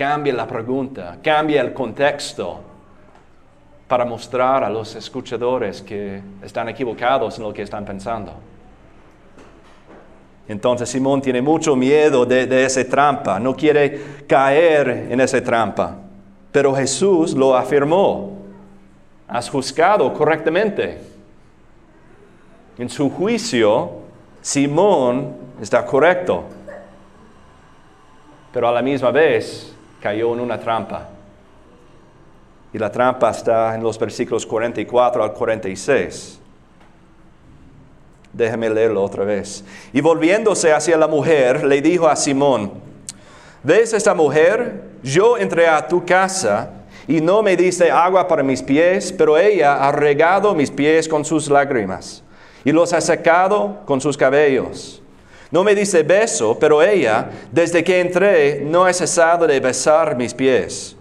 cambia 0.00 0.32
la 0.32 0.46
pregunta, 0.46 1.18
cambia 1.22 1.60
el 1.60 1.74
contexto 1.74 2.62
para 3.90 4.04
mostrar 4.04 4.62
a 4.62 4.70
los 4.70 4.94
escuchadores 4.94 5.82
que 5.82 6.22
están 6.44 6.68
equivocados 6.68 7.36
en 7.38 7.42
lo 7.42 7.52
que 7.52 7.62
están 7.62 7.84
pensando. 7.84 8.34
Entonces 10.46 10.88
Simón 10.88 11.20
tiene 11.20 11.42
mucho 11.42 11.74
miedo 11.74 12.24
de, 12.24 12.64
esa 12.64 12.84
trampa, 12.84 13.40
no 13.40 13.52
quiere 13.56 14.24
caer 14.28 15.08
en 15.10 15.20
esa 15.20 15.42
trampa. 15.42 15.96
Pero 16.52 16.72
Jesús 16.72 17.34
lo 17.34 17.56
afirmó. 17.56 18.38
Has 19.26 19.50
juzgado 19.50 20.14
correctamente. 20.14 20.98
En 22.78 22.88
su 22.88 23.10
juicio, 23.10 23.90
Simón 24.40 25.34
está 25.60 25.84
correcto. 25.84 26.44
Pero 28.52 28.68
a 28.68 28.72
la 28.72 28.82
misma 28.82 29.10
vez, 29.10 29.74
cayó 30.00 30.32
en 30.34 30.38
una 30.38 30.60
trampa. 30.60 31.08
Y 32.72 32.78
la 32.78 32.90
trampa 32.90 33.30
está 33.30 33.74
en 33.74 33.82
los 33.82 33.98
versículos 33.98 34.46
44 34.46 35.24
al 35.24 35.32
46. 35.32 36.38
Déjame 38.32 38.70
leerlo 38.70 39.02
otra 39.02 39.24
vez. 39.24 39.64
Y 39.92 40.00
volviéndose 40.00 40.72
hacia 40.72 40.96
la 40.96 41.08
mujer, 41.08 41.64
le 41.64 41.82
dijo 41.82 42.06
a 42.06 42.14
Simón, 42.14 42.72
¿ves 43.62 43.92
esta 43.92 44.14
mujer? 44.14 44.82
Yo 45.02 45.36
entré 45.36 45.66
a 45.66 45.86
tu 45.86 46.04
casa 46.04 46.70
y 47.08 47.20
no 47.20 47.42
me 47.42 47.56
diste 47.56 47.90
agua 47.90 48.28
para 48.28 48.42
mis 48.42 48.62
pies, 48.62 49.12
pero 49.12 49.36
ella 49.36 49.84
ha 49.84 49.90
regado 49.90 50.54
mis 50.54 50.70
pies 50.70 51.08
con 51.08 51.24
sus 51.24 51.50
lágrimas 51.50 52.22
y 52.64 52.72
los 52.72 52.92
ha 52.92 53.00
secado 53.00 53.80
con 53.84 54.00
sus 54.00 54.16
cabellos. 54.16 55.02
No 55.50 55.64
me 55.64 55.74
dice 55.74 56.04
beso, 56.04 56.56
pero 56.58 56.80
ella, 56.80 57.30
desde 57.50 57.82
que 57.82 58.00
entré, 58.00 58.62
no 58.64 58.84
ha 58.84 58.92
cesado 58.92 59.46
de 59.46 59.58
besar 59.58 60.16
mis 60.16 60.32
pies. 60.32 60.96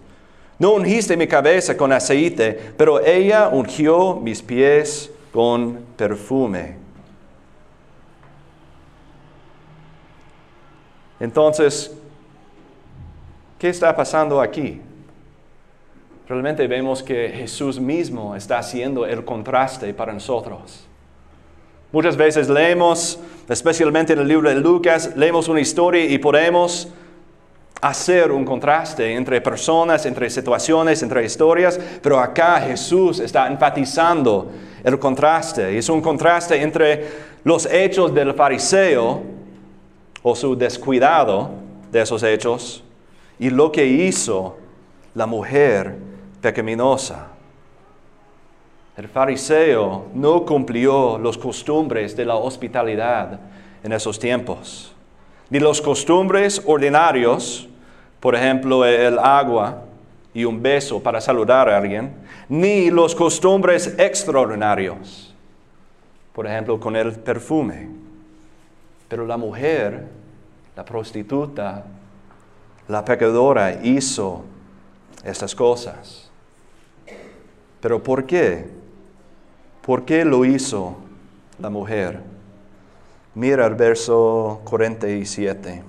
No 0.60 0.74
ungiste 0.74 1.16
mi 1.16 1.26
cabeza 1.26 1.78
con 1.78 1.94
aceite, 1.94 2.74
pero 2.78 3.00
ella 3.00 3.48
ungió 3.48 4.16
mis 4.16 4.42
pies 4.42 5.10
con 5.32 5.80
perfume. 5.96 6.76
Entonces, 11.18 11.96
¿qué 13.58 13.70
está 13.70 13.96
pasando 13.96 14.42
aquí? 14.42 14.82
Realmente 16.28 16.68
vemos 16.68 17.02
que 17.02 17.30
Jesús 17.30 17.80
mismo 17.80 18.36
está 18.36 18.60
haciendo 18.60 19.06
el 19.06 19.24
contraste 19.26 19.94
para 19.94 20.14
nosotros. 20.14 20.86
Muchas 21.92 22.16
veces 22.16 22.50
leemos, 22.50 23.20
especialmente 23.48 24.14
en 24.14 24.20
el 24.20 24.28
libro 24.28 24.50
de 24.50 24.56
Lucas, 24.56 25.16
leemos 25.16 25.48
una 25.48 25.60
historia 25.60 26.06
y 26.06 26.20
podemos 26.20 26.90
hacer 27.82 28.32
un 28.32 28.44
contraste 28.44 29.14
entre 29.16 29.42
personas, 29.42 30.06
entre 30.06 30.30
situaciones, 30.30 31.02
entre 31.02 31.24
historias, 31.24 31.80
pero 32.02 32.20
acá 32.20 32.60
Jesús 32.62 33.20
está 33.20 33.48
enfatizando 33.48 34.52
el 34.84 35.00
contraste. 35.00 35.78
Es 35.78 35.90
un 35.90 36.02
contraste 36.02 36.62
entre 36.62 37.08
los 37.44 37.66
hechos 37.66 38.14
del 38.14 38.34
fariseo 38.34 39.24
o 40.22 40.36
su 40.36 40.56
descuidado 40.56 41.52
de 41.92 42.02
esos 42.02 42.24
hechos 42.24 42.84
y 43.40 43.50
lo 43.50 43.72
que 43.72 43.86
hizo 43.86 44.58
la 45.16 45.26
mujer 45.26 45.96
pecaminosa. 46.42 47.28
El 48.98 49.08
fariseo 49.08 50.08
no 50.14 50.46
cumplió 50.46 51.18
los 51.18 51.38
costumbres 51.38 52.18
de 52.18 52.26
la 52.26 52.36
hospitalidad 52.36 53.40
en 53.82 53.94
esos 53.94 54.20
tiempos, 54.20 54.94
ni 55.50 55.58
los 55.60 55.82
costumbres 55.82 56.62
ordinarios, 56.66 57.69
por 58.20 58.36
ejemplo, 58.36 58.86
el 58.86 59.18
agua 59.18 59.84
y 60.34 60.46
un 60.46 60.62
beso 60.62 61.02
para 61.02 61.22
saludar 61.22 61.70
a 61.70 61.78
alguien, 61.78 62.14
ni 62.48 62.90
los 62.90 63.16
costumbres 63.16 63.96
extraordinarios, 63.98 65.34
por 66.34 66.46
ejemplo, 66.48 66.80
con 66.80 66.96
el 66.96 67.14
perfume. 67.14 67.90
Pero 69.08 69.26
la 69.26 69.38
mujer, 69.38 70.08
la 70.76 70.86
prostituta, 70.86 71.84
la 72.88 73.06
pecadora 73.06 73.80
hizo 73.84 74.44
estas 75.24 75.56
cosas. 75.56 76.30
¿Pero 77.82 78.04
por 78.04 78.26
qué? 78.26 78.68
¿Por 79.82 80.06
qué 80.06 80.26
lo 80.26 80.46
hizo 80.46 80.98
la 81.60 81.70
mujer? 81.70 82.20
Mira 83.36 83.66
el 83.66 83.76
verso 83.76 84.62
47. 84.66 85.84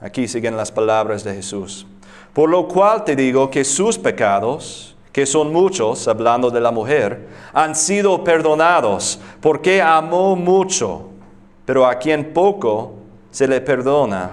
Aquí 0.00 0.28
siguen 0.28 0.56
las 0.56 0.70
palabras 0.70 1.24
de 1.24 1.34
Jesús. 1.34 1.86
Por 2.32 2.50
lo 2.50 2.68
cual 2.68 3.04
te 3.04 3.16
digo 3.16 3.50
que 3.50 3.64
sus 3.64 3.98
pecados, 3.98 4.94
que 5.10 5.24
son 5.24 5.52
muchos, 5.52 6.06
hablando 6.06 6.50
de 6.50 6.60
la 6.60 6.70
mujer, 6.70 7.28
han 7.54 7.74
sido 7.74 8.22
perdonados, 8.22 9.18
porque 9.40 9.80
amó 9.80 10.36
mucho, 10.36 11.08
pero 11.64 11.86
a 11.86 11.94
quien 11.94 12.34
poco 12.34 12.94
se 13.30 13.48
le 13.48 13.62
perdona, 13.62 14.30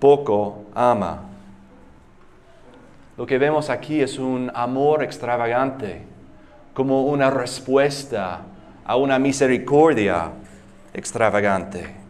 poco 0.00 0.64
ama. 0.74 1.24
Lo 3.18 3.26
que 3.26 3.36
vemos 3.38 3.68
aquí 3.68 4.00
es 4.00 4.18
un 4.18 4.50
amor 4.54 5.02
extravagante 5.02 6.02
como 6.72 7.04
una 7.04 7.30
respuesta 7.30 8.42
a 8.84 8.96
una 8.96 9.18
misericordia 9.18 10.30
extravagante. 10.92 12.05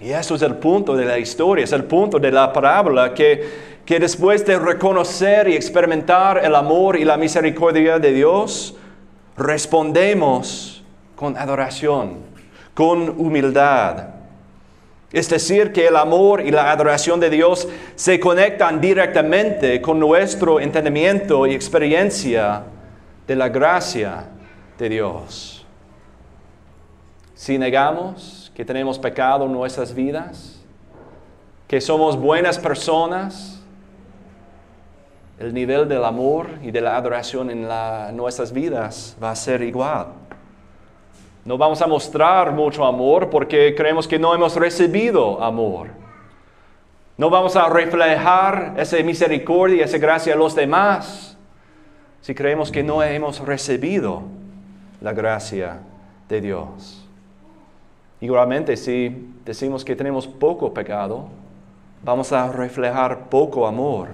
Y 0.00 0.10
eso 0.10 0.34
es 0.34 0.42
el 0.42 0.56
punto 0.56 0.94
de 0.94 1.04
la 1.04 1.18
historia, 1.18 1.64
es 1.64 1.72
el 1.72 1.84
punto 1.84 2.18
de 2.18 2.30
la 2.30 2.52
parábola 2.52 3.14
que, 3.14 3.80
que 3.84 3.98
después 3.98 4.44
de 4.44 4.58
reconocer 4.58 5.48
y 5.48 5.54
experimentar 5.54 6.44
el 6.44 6.54
amor 6.54 6.96
y 6.96 7.04
la 7.04 7.16
misericordia 7.16 7.98
de 7.98 8.12
Dios, 8.12 8.76
respondemos 9.36 10.82
con 11.14 11.36
adoración, 11.36 12.18
con 12.74 13.08
humildad, 13.08 14.16
es 15.12 15.30
decir, 15.30 15.72
que 15.72 15.86
el 15.86 15.96
amor 15.96 16.42
y 16.42 16.50
la 16.50 16.70
adoración 16.70 17.20
de 17.20 17.30
Dios 17.30 17.68
se 17.94 18.18
conectan 18.18 18.80
directamente 18.80 19.80
con 19.80 19.98
nuestro 19.98 20.60
entendimiento 20.60 21.46
y 21.46 21.54
experiencia 21.54 22.64
de 23.26 23.36
la 23.36 23.48
gracia 23.48 24.26
de 24.76 24.88
Dios. 24.88 25.64
Si 27.34 27.56
negamos 27.56 28.45
que 28.56 28.64
tenemos 28.64 28.98
pecado 28.98 29.44
en 29.44 29.52
nuestras 29.52 29.94
vidas, 29.94 30.58
que 31.68 31.78
somos 31.78 32.16
buenas 32.16 32.58
personas, 32.58 33.62
el 35.38 35.52
nivel 35.52 35.86
del 35.86 36.02
amor 36.02 36.48
y 36.62 36.70
de 36.70 36.80
la 36.80 36.96
adoración 36.96 37.50
en 37.50 37.68
nuestras 38.16 38.54
vidas 38.54 39.14
va 39.22 39.32
a 39.32 39.36
ser 39.36 39.60
igual. 39.60 40.06
No 41.44 41.58
vamos 41.58 41.82
a 41.82 41.86
mostrar 41.86 42.50
mucho 42.52 42.86
amor 42.86 43.28
porque 43.28 43.74
creemos 43.76 44.08
que 44.08 44.18
no 44.18 44.34
hemos 44.34 44.56
recibido 44.56 45.44
amor. 45.44 45.88
No 47.18 47.28
vamos 47.28 47.56
a 47.56 47.68
reflejar 47.68 48.72
esa 48.78 48.96
misericordia 49.02 49.76
y 49.76 49.80
esa 49.82 49.98
gracia 49.98 50.32
a 50.32 50.36
los 50.36 50.54
demás 50.54 51.36
si 52.22 52.34
creemos 52.34 52.72
que 52.72 52.82
no 52.82 53.02
hemos 53.02 53.38
recibido 53.40 54.22
la 55.02 55.12
gracia 55.12 55.80
de 56.26 56.40
Dios. 56.40 57.05
Igualmente, 58.20 58.76
si 58.76 59.34
decimos 59.44 59.84
que 59.84 59.94
tenemos 59.94 60.26
poco 60.26 60.72
pecado, 60.72 61.28
vamos 62.02 62.32
a 62.32 62.50
reflejar 62.50 63.28
poco 63.28 63.66
amor, 63.66 64.08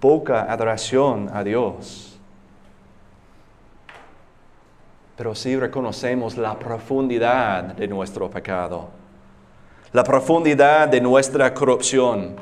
poca 0.00 0.50
adoración 0.50 1.30
a 1.32 1.44
Dios. 1.44 2.18
Pero 5.16 5.34
si 5.34 5.56
reconocemos 5.56 6.36
la 6.36 6.58
profundidad 6.58 7.62
de 7.74 7.88
nuestro 7.88 8.30
pecado, 8.30 8.88
la 9.92 10.04
profundidad 10.04 10.88
de 10.88 11.00
nuestra 11.00 11.52
corrupción, 11.54 12.36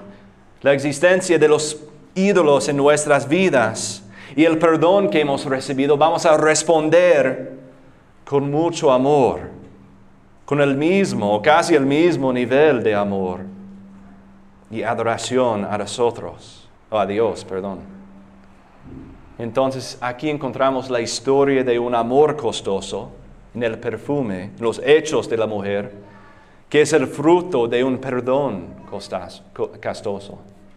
la 0.63 0.73
existencia 0.73 1.39
de 1.39 1.49
los 1.49 1.83
ídolos 2.15 2.69
en 2.69 2.77
nuestras 2.77 3.29
vidas 3.29 4.03
y 4.35 4.45
el 4.45 4.59
perdón 4.59 5.11
que 5.11 5.21
hemos 5.21 5.45
recibido, 5.45 5.97
vamos 5.97 6.27
a 6.27 6.37
responder 6.37 7.53
con 8.25 8.51
mucho 8.51 8.91
amor, 8.91 9.57
con 10.47 10.61
el 10.61 10.77
mismo 10.77 11.35
o 11.35 11.43
casi 11.43 11.75
el 11.75 11.85
mismo 11.85 12.33
nivel 12.33 12.83
de 12.83 12.95
amor 12.95 13.41
y 14.71 14.83
adoración 14.83 15.65
a 15.65 15.77
nosotros, 15.77 16.69
o 16.89 16.99
a 16.99 17.05
Dios, 17.05 17.45
perdón. 17.45 17.81
Entonces 19.39 19.99
aquí 20.01 20.31
encontramos 20.31 20.89
la 20.89 21.01
historia 21.01 21.63
de 21.63 21.79
un 21.79 21.95
amor 21.95 22.37
costoso 22.37 23.11
en 23.55 23.65
el 23.65 23.79
perfume, 23.79 24.53
los 24.61 24.81
hechos 24.85 25.29
de 25.29 25.37
la 25.37 25.47
mujer, 25.47 25.93
que 26.71 26.81
es 26.81 26.93
el 26.93 27.07
fruto 27.07 27.67
de 27.67 27.83
un 27.83 27.99
perdón 27.99 28.69
costoso, 28.89 29.43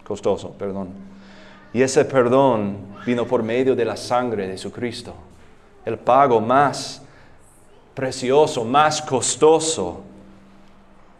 costoso, 0.04 0.50
perdón. 0.58 0.88
Y 1.72 1.82
ese 1.82 2.04
perdón 2.04 2.76
vino 3.06 3.24
por 3.24 3.44
medio 3.44 3.76
de 3.76 3.84
la 3.84 3.96
sangre 3.96 4.46
de 4.46 4.52
Jesucristo, 4.52 5.14
el 5.84 5.96
pago 5.96 6.40
más 6.40 7.02
precioso, 8.00 8.64
más 8.64 9.02
costoso 9.02 10.00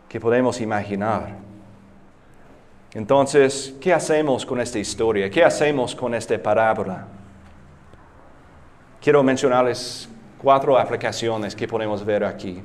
que 0.08 0.18
podemos 0.18 0.62
imaginar. 0.62 1.36
Entonces, 2.94 3.74
¿qué 3.78 3.92
hacemos 3.92 4.46
con 4.46 4.58
esta 4.62 4.78
historia? 4.78 5.28
¿Qué 5.28 5.44
hacemos 5.44 5.94
con 5.94 6.14
esta 6.14 6.42
parábola? 6.42 7.06
Quiero 8.98 9.22
mencionarles 9.22 10.08
cuatro 10.40 10.78
aplicaciones 10.78 11.54
que 11.54 11.68
podemos 11.68 12.02
ver 12.02 12.24
aquí. 12.24 12.62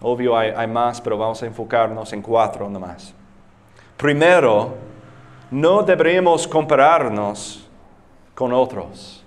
Obvio 0.00 0.38
hay, 0.38 0.52
hay 0.56 0.68
más, 0.68 1.00
pero 1.00 1.18
vamos 1.18 1.42
a 1.42 1.46
enfocarnos 1.46 2.12
en 2.12 2.22
cuatro 2.22 2.70
nomás. 2.70 3.12
Primero, 3.96 4.76
no 5.50 5.82
deberíamos 5.82 6.46
compararnos 6.46 7.68
con 8.32 8.52
otros. 8.52 9.21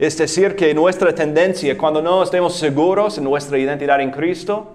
Es 0.00 0.16
decir, 0.16 0.56
que 0.56 0.72
nuestra 0.72 1.14
tendencia, 1.14 1.76
cuando 1.76 2.00
no 2.00 2.22
estemos 2.22 2.56
seguros 2.56 3.18
en 3.18 3.24
nuestra 3.24 3.58
identidad 3.58 4.00
en 4.00 4.10
Cristo, 4.10 4.66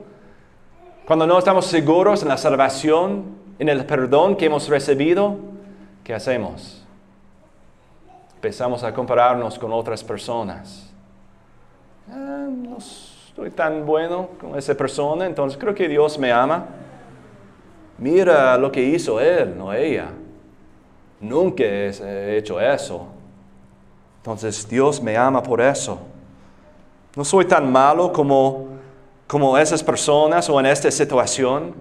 cuando 1.04 1.26
no 1.26 1.40
estamos 1.40 1.66
seguros 1.66 2.22
en 2.22 2.28
la 2.28 2.38
salvación, 2.38 3.24
en 3.58 3.68
el 3.68 3.88
perdón 3.88 4.36
que 4.36 4.46
hemos 4.46 4.70
recibido, 4.70 5.38
¿qué 6.04 6.14
hacemos? 6.14 6.86
Empezamos 8.36 8.84
a 8.84 8.94
compararnos 8.94 9.58
con 9.58 9.74
otras 9.74 10.04
personas. 10.04 10.94
Ah, 12.08 12.48
no 12.48 12.78
estoy 12.78 13.50
tan 13.50 13.84
bueno 13.84 14.30
con 14.40 14.56
esa 14.56 14.76
persona, 14.76 15.26
entonces 15.26 15.58
creo 15.58 15.74
que 15.74 15.88
Dios 15.88 16.20
me 16.20 16.32
ama. 16.32 16.68
Mira 17.98 18.60
lo 18.60 18.72
que 18.72 18.84
hizo 18.84 19.20
Él, 19.20 19.58
no 19.58 19.74
ella. 19.74 20.06
Nunca 21.20 21.64
he 21.64 22.38
hecho 22.38 22.62
eso. 22.62 23.15
Entonces 24.26 24.68
Dios 24.68 25.04
me 25.04 25.16
ama 25.16 25.44
por 25.44 25.62
eso. 25.62 26.00
No 27.16 27.24
soy 27.24 27.46
tan 27.46 27.72
malo 27.72 28.12
como, 28.12 28.70
como 29.28 29.56
esas 29.56 29.84
personas 29.84 30.50
o 30.50 30.60
en 30.60 30.66
esta 30.66 30.90
situación. 30.90 31.76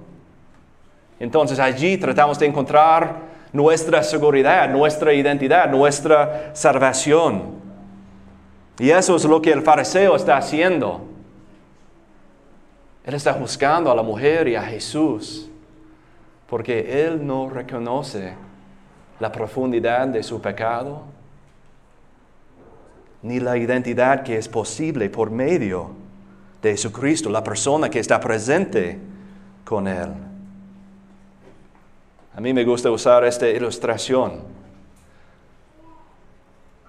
Entonces 1.18 1.58
allí 1.58 1.96
tratamos 1.96 2.38
de 2.38 2.44
encontrar 2.44 3.16
nuestra 3.50 4.02
seguridad, 4.02 4.68
nuestra 4.68 5.14
identidad, 5.14 5.70
nuestra 5.70 6.54
salvación. 6.54 7.44
Y 8.78 8.90
eso 8.90 9.16
es 9.16 9.24
lo 9.24 9.40
que 9.40 9.50
el 9.50 9.62
fariseo 9.62 10.14
está 10.14 10.36
haciendo. 10.36 11.00
Él 13.06 13.14
está 13.14 13.32
juzgando 13.32 13.90
a 13.90 13.94
la 13.94 14.02
mujer 14.02 14.48
y 14.48 14.54
a 14.54 14.62
Jesús 14.64 15.48
porque 16.46 17.06
él 17.06 17.26
no 17.26 17.48
reconoce 17.48 18.34
la 19.18 19.32
profundidad 19.32 20.08
de 20.08 20.22
su 20.22 20.42
pecado 20.42 21.13
ni 23.24 23.40
la 23.40 23.56
identidad 23.56 24.22
que 24.22 24.36
es 24.36 24.48
posible 24.48 25.08
por 25.08 25.30
medio 25.30 25.92
de 26.60 26.72
Jesucristo, 26.72 27.30
la 27.30 27.42
persona 27.42 27.88
que 27.88 27.98
está 27.98 28.20
presente 28.20 28.98
con 29.64 29.88
Él. 29.88 30.10
A 32.36 32.40
mí 32.42 32.52
me 32.52 32.64
gusta 32.64 32.90
usar 32.90 33.24
esta 33.24 33.48
ilustración. 33.48 34.42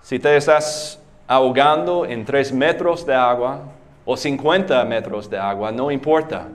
Si 0.02 0.20
te 0.20 0.36
estás 0.36 1.00
ahogando 1.26 2.06
en 2.06 2.26
tres 2.26 2.52
metros 2.52 3.06
de 3.06 3.16
agua 3.16 3.62
o 4.04 4.18
50 4.18 4.84
metros 4.84 5.30
de 5.30 5.38
agua, 5.38 5.72
no 5.72 5.90
importa. 5.90 6.50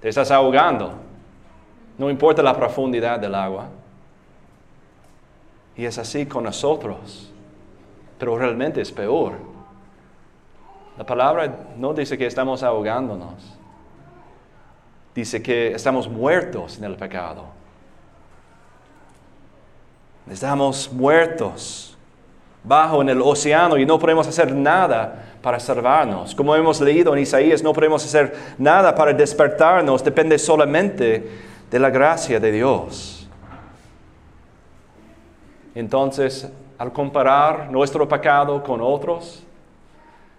Te 0.00 0.10
estás 0.10 0.30
ahogando. 0.30 0.92
No 1.96 2.10
importa 2.10 2.42
la 2.42 2.54
profundidad 2.54 3.18
del 3.18 3.34
agua. 3.34 3.68
Y 5.78 5.86
es 5.86 5.96
así 5.96 6.26
con 6.26 6.44
nosotros 6.44 7.30
pero 8.18 8.38
realmente 8.38 8.80
es 8.80 8.92
peor. 8.92 9.34
La 10.96 11.04
palabra 11.04 11.66
no 11.76 11.92
dice 11.92 12.16
que 12.16 12.26
estamos 12.26 12.62
ahogándonos, 12.62 13.34
dice 15.14 15.42
que 15.42 15.72
estamos 15.72 16.08
muertos 16.08 16.78
en 16.78 16.84
el 16.84 16.96
pecado. 16.96 17.46
Estamos 20.30 20.90
muertos 20.92 21.96
bajo 22.62 23.02
en 23.02 23.10
el 23.10 23.20
océano 23.20 23.76
y 23.76 23.84
no 23.84 23.98
podemos 23.98 24.26
hacer 24.26 24.54
nada 24.54 25.36
para 25.42 25.60
salvarnos. 25.60 26.34
Como 26.34 26.56
hemos 26.56 26.80
leído 26.80 27.14
en 27.14 27.22
Isaías, 27.22 27.62
no 27.62 27.74
podemos 27.74 28.04
hacer 28.04 28.34
nada 28.56 28.94
para 28.94 29.12
despertarnos, 29.12 30.02
depende 30.02 30.38
solamente 30.38 31.30
de 31.70 31.78
la 31.78 31.90
gracia 31.90 32.40
de 32.40 32.52
Dios. 32.52 33.28
Entonces, 35.74 36.48
al 36.84 36.92
comparar 36.92 37.70
nuestro 37.70 38.06
pecado 38.06 38.62
con 38.62 38.82
otros, 38.82 39.42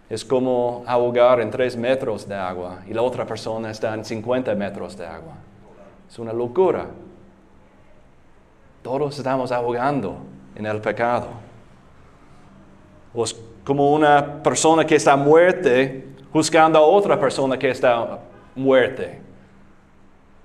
es 0.08 0.24
como 0.24 0.84
ahogar 0.86 1.42
en 1.42 1.50
tres 1.50 1.76
metros 1.76 2.28
de 2.28 2.36
agua 2.36 2.82
y 2.88 2.94
la 2.94 3.02
otra 3.02 3.26
persona 3.26 3.72
está 3.72 3.96
en 3.96 4.06
50 4.06 4.54
metros 4.54 4.96
de 4.96 5.08
agua. 5.08 5.34
Es 6.08 6.20
una 6.20 6.32
locura. 6.32 6.86
Todos 8.84 9.18
estamos 9.18 9.52
ahogando 9.52 10.18
en 10.54 10.68
el 10.68 10.80
pecado. 10.82 11.30
O 13.12 13.24
es 13.24 13.36
como 13.64 13.92
una 13.92 14.44
persona 14.44 14.86
que 14.86 14.98
está 14.98 15.16
muerte 15.16 16.10
juzgando 16.32 16.78
a 16.78 16.84
otra 16.84 17.20
persona 17.20 17.58
que 17.58 17.72
está 17.72 18.20
muerte. 18.54 19.20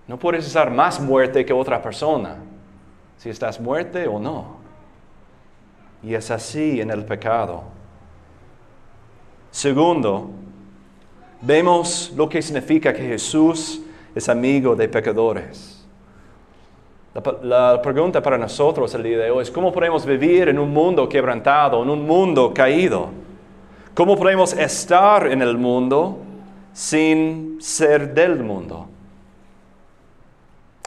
No 0.08 0.18
puedes 0.18 0.46
estar 0.46 0.70
más 0.70 0.98
muerte 0.98 1.44
que 1.44 1.52
otra 1.52 1.82
persona 1.82 2.36
si 3.18 3.28
estás 3.28 3.60
muerte 3.60 4.08
o 4.08 4.18
no. 4.18 4.59
Y 6.02 6.14
es 6.14 6.30
así 6.30 6.80
en 6.80 6.90
el 6.90 7.04
pecado. 7.04 7.64
Segundo, 9.50 10.30
vemos 11.42 12.12
lo 12.16 12.28
que 12.28 12.40
significa 12.40 12.92
que 12.92 13.02
Jesús 13.02 13.82
es 14.14 14.28
amigo 14.28 14.74
de 14.74 14.88
pecadores. 14.88 15.80
La, 17.42 17.82
pregunta 17.82 18.22
para 18.22 18.38
nosotros 18.38 18.94
el 18.94 19.02
día 19.02 19.18
de 19.18 19.30
hoy 19.32 19.42
es 19.42 19.50
cómo 19.50 19.72
podemos 19.72 20.06
vivir 20.06 20.48
en 20.48 20.58
un 20.60 20.70
mundo 20.70 21.08
quebrantado, 21.08 21.82
en 21.82 21.90
un 21.90 22.06
mundo 22.06 22.54
caído. 22.54 23.08
¿Cómo 23.94 24.16
podemos 24.16 24.52
estar 24.52 25.26
en 25.26 25.42
el 25.42 25.58
mundo 25.58 26.18
sin 26.72 27.58
ser 27.60 28.14
del 28.14 28.38
mundo? 28.44 28.86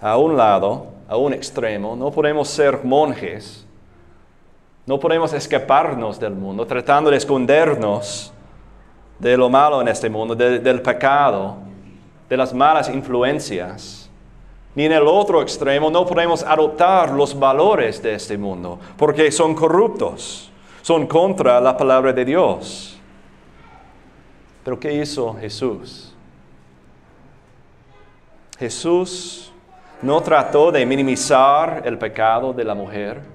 A 0.01 0.17
un 0.17 0.37
lado, 0.37 0.87
a 1.09 1.17
un 1.17 1.33
extremo, 1.33 1.95
no 1.97 2.09
podemos 2.09 2.47
ser 2.47 2.85
monjes 2.85 3.62
no 4.85 4.99
podemos 4.99 5.31
escaparnos 5.33 6.19
del 6.19 6.33
mundo 6.33 6.65
tratando 6.65 7.09
de 7.09 7.17
escondernos 7.17 8.33
de 9.19 9.37
lo 9.37 9.49
malo 9.49 9.81
en 9.81 9.87
este 9.87 10.09
mundo, 10.09 10.35
del 10.35 10.81
pecado, 10.81 11.57
de 12.27 12.37
las 12.37 12.53
malas 12.53 12.89
influencias. 12.89 14.09
ni 14.75 14.85
en 14.85 14.91
el 14.91 15.07
otro 15.07 15.41
extremo 15.41 15.91
no 15.91 16.03
podemos 16.05 16.41
adoptar 16.43 17.11
los 17.11 17.37
valores 17.37 18.01
de 18.01 18.15
este 18.15 18.37
mundo, 18.37 18.79
porque 18.97 19.31
son 19.31 19.53
corruptos, 19.53 20.51
son 20.81 21.05
contra 21.05 21.61
la 21.61 21.77
palabra 21.77 22.11
de 22.11 22.25
Dios. 22.25 22.97
Pero 24.63 24.79
¿qué 24.79 24.93
hizo 24.93 25.35
Jesús? 25.35 26.13
Jesús 28.57 29.51
no 30.01 30.21
trató 30.21 30.71
de 30.71 30.85
minimizar 30.85 31.83
el 31.85 31.97
pecado 31.97 32.51
de 32.51 32.63
la 32.63 32.73
mujer. 32.73 33.32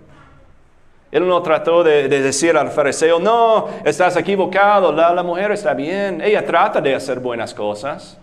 Él 1.11 1.27
no 1.27 1.43
trató 1.43 1.83
de, 1.83 2.09
decir 2.09 2.57
al 2.57 2.71
fariseo, 2.71 3.19
no, 3.19 3.69
estás 3.85 4.17
equivocado, 4.17 4.93
la, 4.93 5.13
la 5.15 5.23
mujer 5.23 5.53
está 5.53 5.73
bien, 5.73 6.21
ella 6.21 6.45
trata 6.45 6.81
de 6.81 6.95
hacer 6.95 7.19
buenas 7.19 7.55
cosas. 7.55 8.19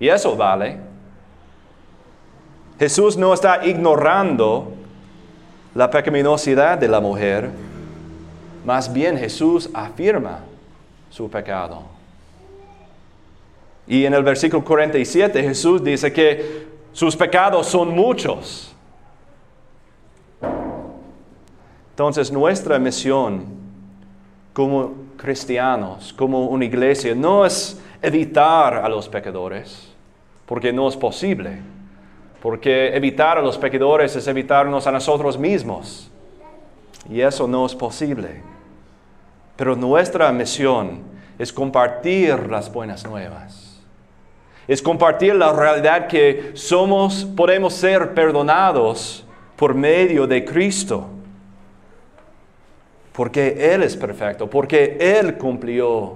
Y 0.00 0.08
eso 0.08 0.34
vale. 0.36 0.78
Jesús 2.78 3.16
no 3.16 3.32
está 3.32 3.64
ignorando 3.64 4.72
la 5.74 5.90
pecaminosidad 5.90 6.78
de 6.78 6.88
la 6.88 7.00
mujer, 7.00 7.50
más 8.64 8.92
bien 8.92 9.16
Jesús 9.16 9.70
afirma 9.72 10.40
su 11.10 11.30
pecado. 11.30 11.82
Y 13.86 14.04
en 14.04 14.14
el 14.14 14.22
versículo 14.22 14.64
47 14.64 15.42
Jesús 15.42 15.82
dice 15.82 16.12
que 16.12 16.66
sus 16.92 17.16
pecados 17.16 17.66
son 17.66 17.90
muchos. 17.90 18.74
Entonces 22.00 22.32
nuestra 22.32 22.78
misión 22.78 23.44
como 24.54 24.94
cristianos, 25.18 26.14
como 26.14 26.46
una 26.46 26.64
iglesia, 26.64 27.14
no 27.14 27.44
es 27.44 27.78
evitar 28.00 28.76
a 28.76 28.88
los 28.88 29.06
pecadores, 29.06 29.92
porque 30.46 30.72
no 30.72 30.88
es 30.88 30.96
posible. 30.96 31.58
Porque 32.40 32.96
evitar 32.96 33.36
a 33.36 33.42
los 33.42 33.58
pecadores 33.58 34.16
es 34.16 34.26
evitarnos 34.26 34.86
a 34.86 34.92
nosotros 34.92 35.38
mismos. 35.38 36.10
Y 37.10 37.20
eso 37.20 37.46
no 37.46 37.66
es 37.66 37.74
posible. 37.74 38.40
Pero 39.54 39.76
nuestra 39.76 40.32
misión 40.32 41.00
es 41.38 41.52
compartir 41.52 42.48
las 42.48 42.72
buenas 42.72 43.04
nuevas 43.04 43.66
es 44.66 44.80
compartir 44.80 45.34
la 45.34 45.52
realidad 45.52 46.06
que 46.06 46.52
somos, 46.54 47.24
podemos 47.24 47.74
ser 47.74 48.14
perdonados 48.14 49.26
por 49.56 49.74
medio 49.74 50.28
de 50.28 50.44
Cristo. 50.44 51.08
Porque 53.20 53.74
Él 53.74 53.82
es 53.82 53.98
perfecto, 53.98 54.48
porque 54.48 54.96
Él 54.98 55.36
cumplió 55.36 56.14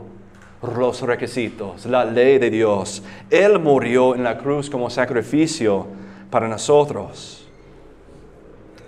los 0.63 1.03
requisitos, 1.03 1.85
la 1.85 2.03
ley 2.03 2.39
de 2.39 2.49
Dios. 2.49 3.03
Él 3.29 3.59
murió 3.59 4.15
en 4.15 4.25
la 4.25 4.39
cruz 4.39 4.71
como 4.71 4.89
sacrificio 4.89 5.87
para 6.31 6.49
nosotros. 6.49 7.47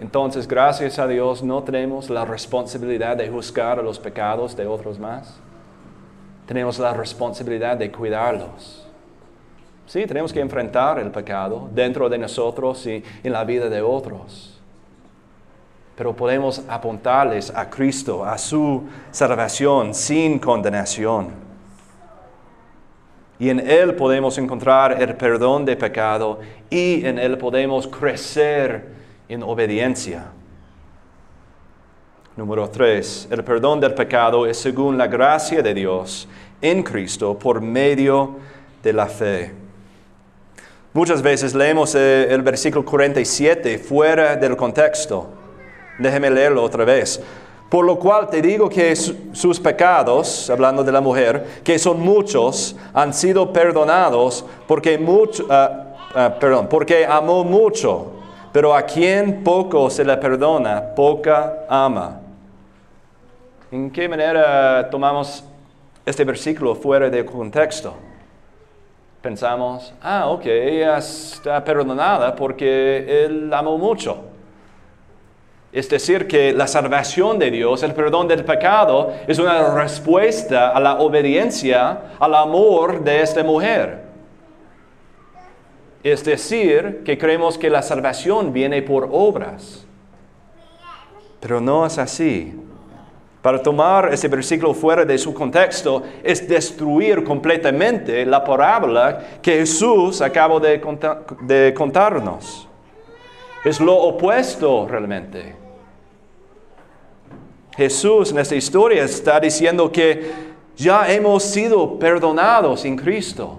Entonces, 0.01 0.49
gracias 0.49 0.99
a 0.99 1.07
Dios, 1.07 1.43
no 1.43 1.63
tenemos 1.63 2.09
la 2.09 2.25
responsabilidad 2.25 3.19
de 3.19 3.29
juzgar 3.29 3.85
los 3.85 3.99
pecados 3.99 4.57
de 4.57 4.67
otros 4.67 4.99
más. 4.99 5.39
Tenemos 6.47 6.79
la 6.79 6.95
responsabilidad 6.95 7.77
de 7.77 7.93
cuidarlos. 7.93 8.89
Sí, 9.85 10.07
tenemos 10.07 10.33
que 10.33 10.41
enfrentar 10.41 10.99
el 11.01 11.11
pecado 11.11 11.69
dentro 11.71 12.09
de 12.09 12.17
nosotros 12.17 12.87
y 12.87 13.05
en 13.23 13.31
la 13.31 13.45
vida 13.45 13.69
de 13.69 13.83
otros. 13.83 14.56
Pero 15.97 16.15
podemos 16.15 16.63
apuntarles 16.69 17.51
a 17.55 17.69
Cristo, 17.71 18.25
a 18.25 18.37
su 18.37 18.85
salvación 19.11 19.95
sin 19.95 20.39
condenación. 20.39 21.47
Y 23.39 23.51
en 23.51 23.61
Él 23.61 23.95
podemos 23.95 24.39
encontrar 24.39 25.01
el 25.01 25.15
perdón 25.17 25.65
de 25.65 25.77
pecado 25.77 26.41
y 26.71 27.05
en 27.05 27.19
Él 27.19 27.37
podemos 27.39 27.87
crecer 27.87 28.87
en 29.29 29.43
obediencia. 29.43 30.27
Número 32.37 32.69
3. 32.69 33.29
El 33.31 33.45
perdón 33.45 33.81
del 33.81 33.95
pecado 33.95 34.47
es 34.47 34.59
según 34.59 34.99
la 34.99 35.07
gracia 35.07 35.63
de 35.63 35.73
Dios 35.73 36.29
en 36.61 36.83
Cristo 36.83 37.39
por 37.39 37.61
medio 37.61 38.37
de 38.83 38.93
la 38.93 39.07
fe. 39.07 39.53
Muchas 40.93 41.21
veces 41.21 41.55
leemos 41.55 41.95
eh, 41.95 42.27
el 42.31 42.43
versículo 42.43 42.85
47 42.85 43.79
fuera 43.79 44.37
del 44.37 44.57
contexto. 44.57 45.29
Déjeme 45.99 46.31
leerlo 46.31 46.63
otra 46.63 46.85
vez. 46.85 47.23
Por 47.69 47.85
lo 47.85 47.99
cual 47.99 48.29
te 48.31 48.41
digo 48.41 48.69
que 48.69 48.95
sus 48.95 49.59
pecados, 49.59 50.49
hablando 50.51 50.85
de 50.85 50.93
la 50.93 51.01
mujer, 51.01 51.63
que 51.65 51.79
son 51.79 52.01
muchos, 52.01 52.77
han 52.95 53.13
sido 53.13 53.53
perdonados 53.53 54.45
porque, 54.69 54.99
mucho, 54.99 55.47
ah, 55.51 55.95
ah, 56.15 56.35
perdón, 56.39 56.69
porque 56.69 57.05
amó 57.05 57.43
mucho. 57.43 58.13
Pero 58.53 58.75
a 58.75 58.83
quien 58.83 59.43
poco 59.43 59.91
se 59.91 60.05
le 60.05 60.17
perdona, 60.17 60.95
poca 60.95 61.67
ama. 61.69 62.21
¿En 63.71 63.91
qué 63.91 64.09
manera 64.09 64.89
tomamos 64.89 65.45
este 66.05 66.25
versículo 66.25 66.75
fuera 66.75 67.11
del 67.11 67.27
contexto? 67.27 67.95
pensamos, 69.27 69.93
ah, 70.03 70.29
ok, 70.29 70.47
ella 70.47 70.99
está 70.99 71.65
perdonada 71.65 72.37
porque 72.37 73.25
Él 73.25 73.53
amó 73.53 73.77
mucho. 73.77 74.36
Es 75.77 75.91
decir, 75.91 76.27
que 76.27 76.55
la 76.55 76.67
salvación 76.67 77.39
de 77.39 77.51
Dios, 77.51 77.83
el 77.83 77.93
perdón 77.93 78.29
del 78.29 78.47
pecado, 78.47 79.13
es 79.27 79.39
una 79.39 79.75
respuesta 79.75 80.71
a 80.71 80.81
la 80.81 81.01
obediencia, 81.01 82.15
al 82.19 82.35
amor 82.35 83.05
de 83.05 83.21
esta 83.21 83.45
mujer. 83.45 84.01
Es 86.03 86.25
decir, 86.25 87.03
que 87.05 87.19
creemos 87.19 87.59
que 87.59 87.69
la 87.69 87.83
salvación 87.83 88.55
viene 88.55 88.81
por 88.81 89.11
obras. 89.13 89.87
Pero 91.41 91.61
no 91.61 91.85
es 91.85 91.99
así. 91.99 92.59
Para 93.43 93.63
tomar 93.63 94.15
ese 94.15 94.29
versículo 94.29 94.73
fuera 94.73 95.05
de 95.05 95.19
su 95.19 95.35
contexto 95.35 96.05
es 96.25 96.49
destruir 96.49 97.23
completamente 97.23 98.25
la 98.25 98.43
parábola 98.43 99.23
que 99.43 99.59
Jesús 99.59 100.23
acabó 100.23 100.59
de, 100.59 100.81
de 101.43 101.75
contarnos. 101.75 102.67
Es 103.63 103.79
lo 103.79 103.95
opuesto 103.95 104.89
realmente. 104.89 105.66
Jesús 107.77 108.31
en 108.33 108.39
esta 108.39 108.55
historia 108.55 109.05
está 109.05 109.39
diciendo 109.39 109.91
que 109.93 110.33
ya 110.77 111.11
hemos 111.13 111.43
sido 111.43 111.99
perdonados 111.99 112.85
en 112.85 112.97
Cristo. 112.97 113.59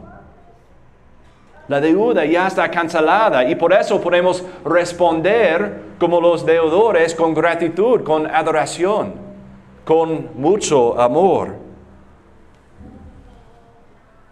La 1.68 1.82
deuda 1.82 2.26
ya 2.26 2.48
está 2.48 2.70
cancelada 2.72 3.44
y 3.44 3.56
por 3.56 3.74
eso 3.74 4.00
podemos 4.00 4.44
responder 4.64 5.82
como 6.00 6.22
los 6.22 6.46
deudores 6.46 7.14
con 7.14 7.34
gratitud, 7.34 8.04
con 8.04 8.26
adoración 8.26 9.28
con 9.88 10.32
mucho 10.36 11.00
amor. 11.00 11.56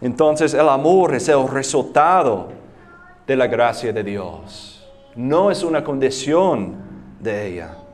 Entonces 0.02 0.54
el 0.54 0.68
amor 0.68 1.16
es 1.16 1.30
el 1.30 1.48
resultado 1.48 2.50
de 3.26 3.36
la 3.38 3.48
gracia 3.48 3.94
de 3.94 4.04
Dios. 4.04 4.86
No 5.16 5.50
es 5.50 5.64
una 5.64 5.82
condición 5.82 6.76
de 7.22 7.48
ella. 7.48 7.85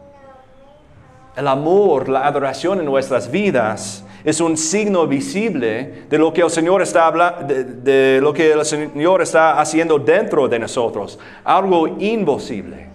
El 1.36 1.48
amor, 1.48 2.10
la 2.10 2.28
adoración 2.28 2.80
en 2.80 2.86
nuestras 2.86 3.32
vidas 3.32 4.04
es 4.24 4.41
un 4.41 4.58
signo 4.58 5.08
visible 5.08 6.04
de 6.10 6.17
lo 6.17 6.34
que 6.34 6.41
el 6.41 6.50
Señor 6.50 6.82
está 6.82 7.12
de 7.12 8.20
lo 8.22 8.34
que 8.34 8.52
el 8.52 8.65
Señor 8.65 9.22
está 9.22 9.60
haciendo 9.60 9.98
dentro 9.98 10.48
de 10.48 10.60
nosotros, 10.60 11.17
algo 11.44 11.88
imposible. 11.88 12.89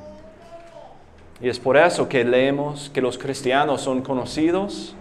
Y 1.41 1.49
es 1.49 1.59
por 1.59 1.77
eso 1.77 2.09
que 2.09 2.25
leemos 2.25 2.91
que 2.91 3.01
los 3.01 3.19
cristianos 3.19 3.81
son 3.83 4.03
conocidos 4.03 4.95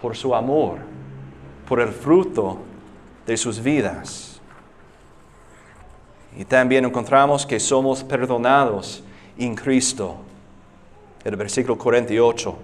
por 0.00 0.16
su 0.16 0.34
amor, 0.34 0.78
por 1.68 1.80
el 1.80 1.88
fruto 1.88 2.58
de 3.26 3.36
sus 3.36 3.62
vidas. 3.62 4.40
Y 6.36 6.44
también 6.44 6.84
encontramos 6.84 7.46
que 7.46 7.58
somos 7.58 8.04
perdonados 8.04 9.02
en 9.38 9.54
Cristo. 9.54 10.16
El 11.24 11.36
versículo 11.36 11.76
48. 11.76 12.56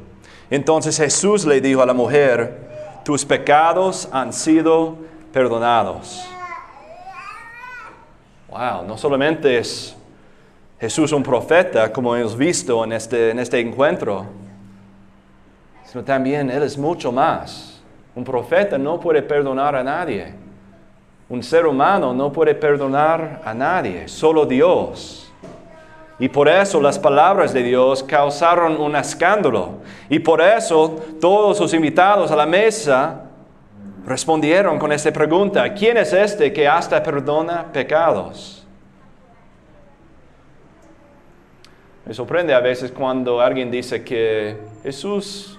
Entonces 0.50 0.96
Jesús 0.96 1.44
le 1.44 1.60
dijo 1.60 1.82
a 1.82 1.86
la 1.86 1.92
mujer, 1.92 2.66
tus 3.04 3.24
pecados 3.24 4.08
han 4.12 4.32
sido 4.32 4.96
perdonados. 5.32 6.26
Wow, 8.48 8.84
no 8.86 8.96
solamente 8.96 9.58
es 9.58 9.96
Jesús 10.80 11.12
un 11.12 11.22
profeta, 11.22 11.92
como 11.92 12.14
hemos 12.16 12.36
visto 12.36 12.84
en 12.84 12.92
este, 12.92 13.30
en 13.30 13.38
este 13.38 13.60
encuentro, 13.60 14.26
sino 15.84 16.04
también 16.04 16.50
Él 16.50 16.62
es 16.62 16.78
mucho 16.78 17.12
más. 17.12 17.82
Un 18.14 18.24
profeta 18.24 18.78
no 18.78 18.98
puede 18.98 19.22
perdonar 19.22 19.76
a 19.76 19.82
nadie. 19.82 20.34
Un 21.28 21.42
ser 21.42 21.66
humano 21.66 22.14
no 22.14 22.32
puede 22.32 22.54
perdonar 22.54 23.42
a 23.44 23.52
nadie, 23.52 24.08
solo 24.08 24.46
Dios. 24.46 25.25
Y 26.18 26.28
por 26.28 26.48
eso 26.48 26.80
las 26.80 26.98
palabras 26.98 27.52
de 27.52 27.62
Dios 27.62 28.02
causaron 28.02 28.80
un 28.80 28.96
escándalo. 28.96 29.80
Y 30.08 30.18
por 30.18 30.40
eso 30.40 30.96
todos 31.20 31.60
los 31.60 31.74
invitados 31.74 32.30
a 32.30 32.36
la 32.36 32.46
mesa 32.46 33.22
respondieron 34.06 34.78
con 34.78 34.92
esta 34.92 35.12
pregunta, 35.12 35.74
¿quién 35.74 35.96
es 35.98 36.12
este 36.12 36.52
que 36.52 36.66
hasta 36.66 37.02
perdona 37.02 37.70
pecados? 37.72 38.66
Me 42.06 42.14
sorprende 42.14 42.54
a 42.54 42.60
veces 42.60 42.92
cuando 42.92 43.40
alguien 43.40 43.70
dice 43.70 44.04
que 44.04 44.56
Jesús 44.84 45.58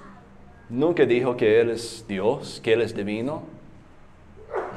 nunca 0.69 1.05
dijo 1.05 1.35
que 1.35 1.59
Él 1.59 1.71
es 1.71 2.05
Dios, 2.07 2.61
que 2.63 2.73
Él 2.73 2.81
es 2.81 2.95
divino. 2.95 3.43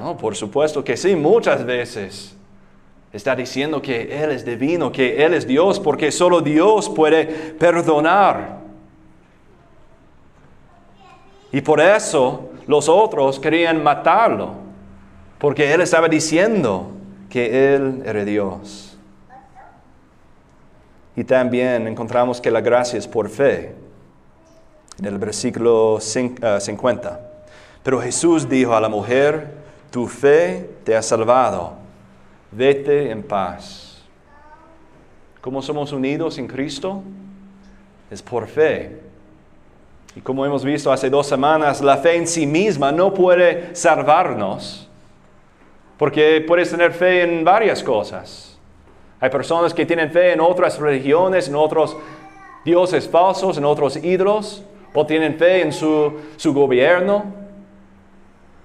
No, 0.00 0.16
por 0.16 0.34
supuesto 0.34 0.82
que 0.82 0.96
sí, 0.96 1.14
muchas 1.14 1.64
veces. 1.64 2.36
Está 3.12 3.34
diciendo 3.34 3.82
que 3.82 4.22
Él 4.22 4.30
es 4.30 4.44
divino, 4.44 4.92
que 4.92 5.24
Él 5.24 5.34
es 5.34 5.46
Dios, 5.46 5.80
porque 5.80 6.12
solo 6.12 6.40
Dios 6.40 6.88
puede 6.88 7.24
perdonar. 7.58 8.60
Y 11.52 11.60
por 11.60 11.80
eso 11.80 12.50
los 12.66 12.88
otros 12.88 13.40
querían 13.40 13.82
matarlo, 13.82 14.52
porque 15.38 15.72
Él 15.72 15.80
estaba 15.80 16.08
diciendo 16.08 16.92
que 17.28 17.74
Él 17.74 18.02
era 18.04 18.24
Dios. 18.24 18.96
Y 21.16 21.24
también 21.24 21.88
encontramos 21.88 22.40
que 22.40 22.50
la 22.50 22.60
gracia 22.60 22.98
es 22.98 23.08
por 23.08 23.28
fe, 23.28 23.74
en 25.00 25.06
el 25.06 25.18
versículo 25.18 25.98
50. 26.00 27.08
Ah, 27.08 27.20
Pero 27.82 28.00
Jesús 28.00 28.48
dijo 28.48 28.74
a 28.74 28.80
la 28.80 28.88
mujer, 28.88 29.54
tu 29.90 30.06
fe 30.06 30.70
te 30.84 30.94
ha 30.94 31.02
salvado, 31.02 31.79
vete 32.52 33.10
en 33.10 33.22
paz. 33.22 34.02
¿Cómo 35.40 35.62
somos 35.62 35.92
unidos 35.92 36.38
en 36.38 36.46
Cristo? 36.46 37.02
Es 38.10 38.22
por 38.22 38.46
fe. 38.46 39.00
Y 40.16 40.20
como 40.20 40.44
hemos 40.44 40.64
visto 40.64 40.92
hace 40.92 41.08
dos 41.08 41.26
semanas, 41.26 41.80
la 41.80 41.96
fe 41.96 42.16
en 42.16 42.26
sí 42.26 42.46
misma 42.46 42.90
no 42.90 43.14
puede 43.14 43.74
salvarnos, 43.74 44.88
porque 45.96 46.44
puedes 46.46 46.70
tener 46.70 46.92
fe 46.92 47.22
en 47.22 47.44
varias 47.44 47.82
cosas. 47.82 48.58
Hay 49.20 49.30
personas 49.30 49.72
que 49.72 49.86
tienen 49.86 50.10
fe 50.10 50.32
en 50.32 50.40
otras 50.40 50.78
religiones, 50.78 51.48
en 51.48 51.54
otros 51.54 51.96
dioses 52.64 53.08
falsos, 53.08 53.56
en 53.58 53.64
otros 53.64 53.96
ídolos, 53.96 54.64
o 54.92 55.06
tienen 55.06 55.36
fe 55.36 55.62
en 55.62 55.72
su, 55.72 56.12
gobierno, 56.46 57.24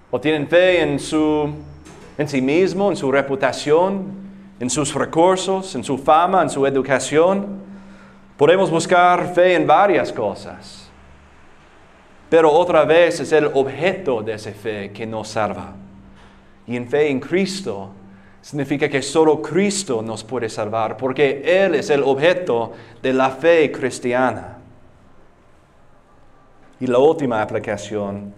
o 0.09 0.19
tienen 0.19 0.47
fe 0.47 0.81
en, 0.81 0.97
su, 0.97 1.53
en 2.17 2.27
sí 2.27 2.41
mismo, 2.41 2.89
en 2.89 2.95
su 2.95 3.11
reputación, 3.11 4.25
en 4.59 4.69
sus 4.69 4.93
recursos, 4.93 5.75
en 5.75 5.83
su 5.83 5.97
fama, 5.97 6.41
en 6.41 6.49
su 6.49 6.65
educación. 6.65 7.63
Podemos 8.37 8.69
buscar 8.69 9.33
fe 9.33 9.55
en 9.55 9.65
varias 9.67 10.11
cosas, 10.11 10.89
pero 12.29 12.51
otra 12.51 12.83
vez 12.85 13.19
es 13.19 13.31
el 13.31 13.45
objeto 13.53 14.21
de 14.21 14.33
esa 14.33 14.51
fe 14.51 14.91
que 14.91 15.05
nos 15.05 15.29
salva. 15.29 15.73
Y 16.67 16.75
en 16.75 16.87
fe 16.87 17.09
en 17.09 17.19
Cristo 17.19 17.91
significa 18.41 18.89
que 18.89 19.01
solo 19.01 19.41
Cristo 19.41 20.01
nos 20.01 20.23
puede 20.23 20.49
salvar, 20.49 20.97
porque 20.97 21.41
Él 21.45 21.75
es 21.75 21.89
el 21.89 22.03
objeto 22.03 22.73
de 23.01 23.13
la 23.13 23.29
fe 23.29 23.71
cristiana. 23.71 24.57
Y 26.79 26.87
la 26.87 26.99
última 26.99 27.41
aplicación 27.41 28.33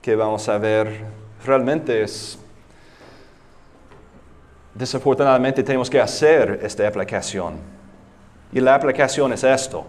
que 0.00 0.14
vamos 0.14 0.48
a 0.48 0.58
ver 0.58 1.25
realmente 1.46 2.02
es, 2.02 2.38
desafortunadamente 4.74 5.62
tenemos 5.62 5.88
que 5.88 6.00
hacer 6.00 6.60
esta 6.62 6.86
aplicación. 6.86 7.54
Y 8.52 8.60
la 8.60 8.74
aplicación 8.74 9.32
es 9.32 9.44
esto. 9.44 9.86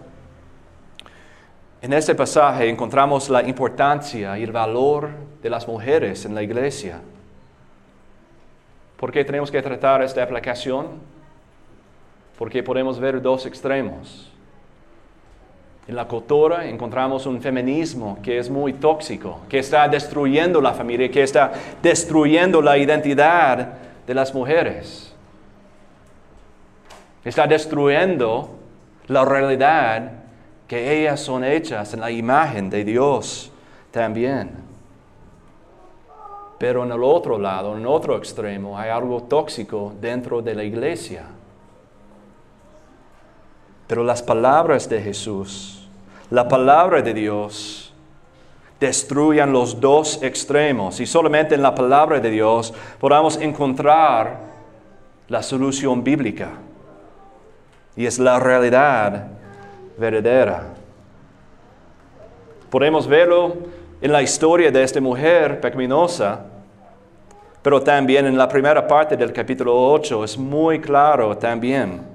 En 1.80 1.92
este 1.92 2.14
pasaje 2.14 2.68
encontramos 2.68 3.28
la 3.28 3.42
importancia 3.42 4.36
y 4.38 4.42
el 4.42 4.50
valor 4.50 5.10
de 5.42 5.50
las 5.50 5.68
mujeres 5.68 6.24
en 6.24 6.34
la 6.34 6.42
iglesia. 6.42 7.00
¿Por 8.96 9.12
qué 9.12 9.24
tenemos 9.24 9.50
que 9.50 9.62
tratar 9.62 10.02
esta 10.02 10.22
aplicación? 10.22 11.00
Porque 12.36 12.64
podemos 12.64 12.98
ver 12.98 13.22
dos 13.22 13.46
extremos. 13.46 14.32
En 15.88 15.96
la 15.96 16.06
cultura 16.06 16.66
encontramos 16.68 17.24
un 17.24 17.40
feminismo 17.40 18.18
que 18.22 18.38
es 18.38 18.50
muy 18.50 18.74
tóxico, 18.74 19.40
que 19.48 19.60
está 19.60 19.88
destruyendo 19.88 20.60
la 20.60 20.74
familia, 20.74 21.10
que 21.10 21.22
está 21.22 21.50
destruyendo 21.82 22.60
la 22.60 22.76
identidad 22.76 23.72
de 24.06 24.14
las 24.14 24.34
mujeres. 24.34 25.14
Está 27.24 27.46
destruyendo 27.46 28.50
la 29.06 29.24
realidad 29.24 30.12
que 30.66 31.00
ellas 31.00 31.20
son 31.20 31.42
hechas 31.42 31.94
en 31.94 32.00
la 32.00 32.10
imagen 32.10 32.68
de 32.68 32.84
Dios 32.84 33.50
también. 33.90 34.50
Pero 36.58 36.84
en 36.84 36.92
el 36.92 37.02
otro 37.02 37.38
lado, 37.38 37.74
en 37.78 37.86
otro 37.86 38.18
extremo, 38.18 38.78
hay 38.78 38.90
algo 38.90 39.22
tóxico 39.22 39.94
dentro 39.98 40.42
de 40.42 40.54
la 40.54 40.64
iglesia. 40.64 41.24
Pero 43.86 44.04
las 44.04 44.22
palabras 44.22 44.86
de 44.86 45.00
Jesús, 45.00 45.77
la 46.30 46.46
palabra 46.46 47.02
de 47.02 47.14
Dios, 47.14 47.88
destruyan 48.80 49.52
los 49.52 49.80
dos 49.80 50.22
extremos. 50.22 51.00
Y 51.00 51.06
solamente 51.06 51.54
en 51.54 51.62
la 51.62 51.74
palabra 51.74 52.20
de 52.20 52.30
Dios 52.30 52.72
podamos 52.98 53.36
encontrar 53.38 54.38
la 55.28 55.42
solución 55.42 56.02
bíblica. 56.04 56.50
Y 57.96 58.06
es 58.06 58.18
la 58.18 58.38
realidad 58.38 59.26
verdadera. 59.96 60.74
Podemos 62.70 63.08
verlo 63.08 63.56
en 64.00 64.12
la 64.12 64.22
historia 64.22 64.70
de 64.70 64.82
esta 64.82 65.00
mujer 65.00 65.60
pecaminosa, 65.60 66.44
pero 67.62 67.82
también 67.82 68.26
en 68.26 68.38
la 68.38 68.48
primera 68.48 68.86
parte 68.86 69.16
del 69.16 69.32
capítulo 69.32 69.74
8 69.90 70.22
es 70.24 70.38
muy 70.38 70.80
claro 70.80 71.36
también. 71.36 72.07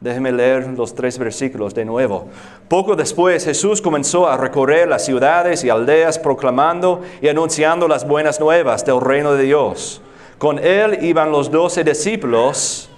Déjeme 0.00 0.30
leer 0.30 0.68
los 0.68 0.94
tres 0.94 1.18
versículos 1.18 1.74
de 1.74 1.84
nuevo. 1.84 2.28
Poco 2.68 2.94
después 2.94 3.44
Jesús 3.44 3.82
comenzó 3.82 4.28
a 4.28 4.36
recorrer 4.36 4.86
las 4.86 5.04
ciudades 5.04 5.64
y 5.64 5.70
aldeas 5.70 6.20
proclamando 6.20 7.02
y 7.20 7.26
anunciando 7.26 7.88
las 7.88 8.06
buenas 8.06 8.38
nuevas 8.38 8.84
del 8.84 9.00
reino 9.00 9.32
de 9.32 9.42
Dios. 9.42 10.00
Con 10.38 10.60
él 10.60 10.98
iban 11.02 11.32
los 11.32 11.50
doce 11.50 11.82
discípulos 11.82 12.88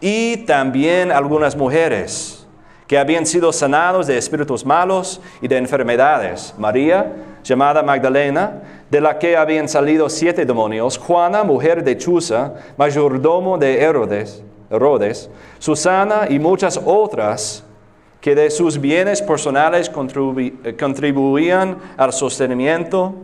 y 0.00 0.38
también 0.46 1.12
algunas 1.12 1.56
mujeres 1.56 2.46
que 2.86 2.96
habían 2.96 3.26
sido 3.26 3.52
sanados 3.52 4.06
de 4.06 4.16
espíritus 4.16 4.64
malos 4.64 5.20
y 5.42 5.48
de 5.48 5.58
enfermedades. 5.58 6.54
María, 6.56 7.12
llamada 7.44 7.82
Magdalena, 7.82 8.62
de 8.90 9.00
la 9.02 9.18
que 9.18 9.36
habían 9.36 9.68
salido 9.68 10.08
siete 10.08 10.46
demonios, 10.46 10.96
Juana, 10.96 11.44
mujer 11.44 11.84
de 11.84 11.98
Chuza, 11.98 12.54
mayordomo 12.78 13.58
de 13.58 13.82
Herodes, 13.82 14.42
Herodes, 14.70 15.30
Susana 15.58 16.26
y 16.28 16.38
muchas 16.38 16.80
otras 16.84 17.64
que 18.20 18.34
de 18.34 18.50
sus 18.50 18.80
bienes 18.80 19.22
personales 19.22 19.88
contribuían 19.88 21.78
al 21.96 22.12
sostenimiento 22.12 23.14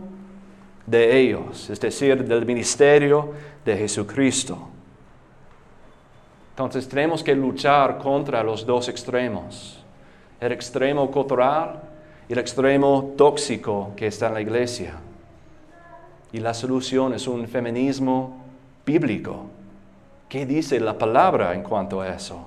de 0.85 1.19
ellos, 1.19 1.69
es 1.69 1.79
decir, 1.79 2.23
del 2.25 2.45
ministerio 2.45 3.31
de 3.65 3.77
Jesucristo. 3.77 4.57
Entonces 6.51 6.87
tenemos 6.87 7.23
que 7.23 7.35
luchar 7.35 7.97
contra 7.97 8.43
los 8.43 8.65
dos 8.65 8.87
extremos, 8.87 9.83
el 10.39 10.51
extremo 10.51 11.09
cultural 11.09 11.81
y 12.29 12.33
el 12.33 12.39
extremo 12.39 13.13
tóxico 13.17 13.91
que 13.95 14.07
está 14.07 14.27
en 14.27 14.33
la 14.35 14.41
iglesia. 14.41 14.93
Y 16.31 16.39
la 16.39 16.53
solución 16.53 17.13
es 17.13 17.27
un 17.27 17.47
feminismo 17.47 18.43
bíblico. 18.85 19.47
¿Qué 20.33 20.47
dice 20.47 20.79
la 20.79 20.97
palabra 20.97 21.53
en 21.53 21.61
cuanto 21.61 22.01
a 22.01 22.09
eso? 22.09 22.43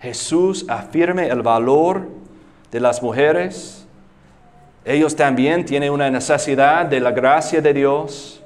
Jesús 0.00 0.66
afirme 0.68 1.28
el 1.28 1.40
valor 1.40 2.08
de 2.72 2.80
las 2.80 3.00
mujeres. 3.00 3.86
Ellos 4.84 5.14
también 5.14 5.64
tienen 5.64 5.92
una 5.92 6.10
necesidad 6.10 6.84
de 6.86 6.98
la 6.98 7.12
gracia 7.12 7.60
de 7.60 7.72
Dios 7.72 8.42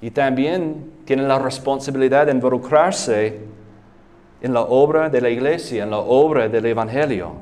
y 0.00 0.10
también 0.10 0.90
tienen 1.04 1.28
la 1.28 1.38
responsabilidad 1.38 2.24
de 2.24 2.32
involucrarse 2.32 3.40
en 4.40 4.54
la 4.54 4.62
obra 4.62 5.10
de 5.10 5.20
la 5.20 5.28
iglesia, 5.28 5.82
en 5.84 5.90
la 5.90 5.98
obra 5.98 6.48
del 6.48 6.64
Evangelio. 6.64 7.32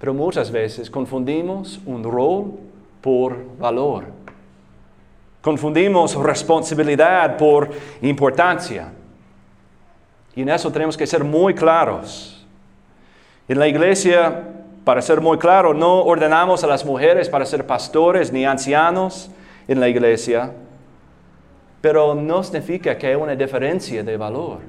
Pero 0.00 0.12
muchas 0.12 0.50
veces 0.50 0.90
confundimos 0.90 1.80
un 1.86 2.04
rol 2.04 2.58
por 3.00 3.38
valor. 3.58 4.04
Confundimos 5.42 6.14
responsabilidad 6.14 7.36
por 7.36 7.68
importancia. 8.00 8.92
Y 10.34 10.42
en 10.42 10.48
eso 10.48 10.72
tenemos 10.72 10.96
que 10.96 11.06
ser 11.06 11.22
muy 11.22 11.54
claros. 11.54 12.46
En 13.46 13.58
la 13.58 13.68
iglesia, 13.68 14.44
para 14.84 15.02
ser 15.02 15.20
muy 15.20 15.36
claro, 15.36 15.74
no 15.74 16.02
ordenamos 16.02 16.64
a 16.64 16.66
las 16.66 16.84
mujeres 16.84 17.28
para 17.28 17.44
ser 17.44 17.66
pastores 17.66 18.32
ni 18.32 18.46
ancianos 18.46 19.30
en 19.68 19.78
la 19.78 19.88
iglesia 19.88 20.52
pero 21.82 22.14
no 22.14 22.42
significa 22.44 22.96
que 22.96 23.08
hay 23.08 23.16
una 23.16 23.34
diferencia 23.34 24.02
de 24.04 24.16
valor. 24.16 24.60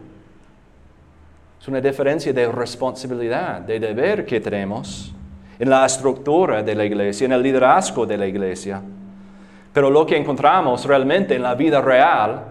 Es 1.61 1.67
una 1.67 1.79
diferencia 1.79 2.33
de 2.33 2.51
responsabilidad, 2.51 3.61
de 3.61 3.79
deber 3.79 4.25
que 4.25 4.41
tenemos 4.41 5.13
en 5.59 5.69
la 5.69 5.85
estructura 5.85 6.63
de 6.63 6.75
la 6.75 6.83
iglesia, 6.83 7.25
en 7.25 7.31
el 7.33 7.43
liderazgo 7.43 8.05
de 8.05 8.17
la 8.17 8.25
iglesia. 8.25 8.81
Pero 9.73 9.89
lo 9.89 10.05
que 10.05 10.15
encontramos 10.15 10.85
realmente 10.85 11.35
en 11.35 11.43
la 11.43 11.55
vida 11.55 11.81
real 11.81 12.43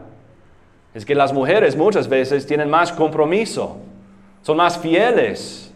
es 0.92 1.06
que 1.06 1.14
las 1.14 1.32
mujeres 1.32 1.76
muchas 1.76 2.08
veces 2.08 2.46
tienen 2.46 2.68
más 2.68 2.92
compromiso 2.92 3.78
son 4.42 4.56
más 4.56 4.78
fieles 4.78 5.72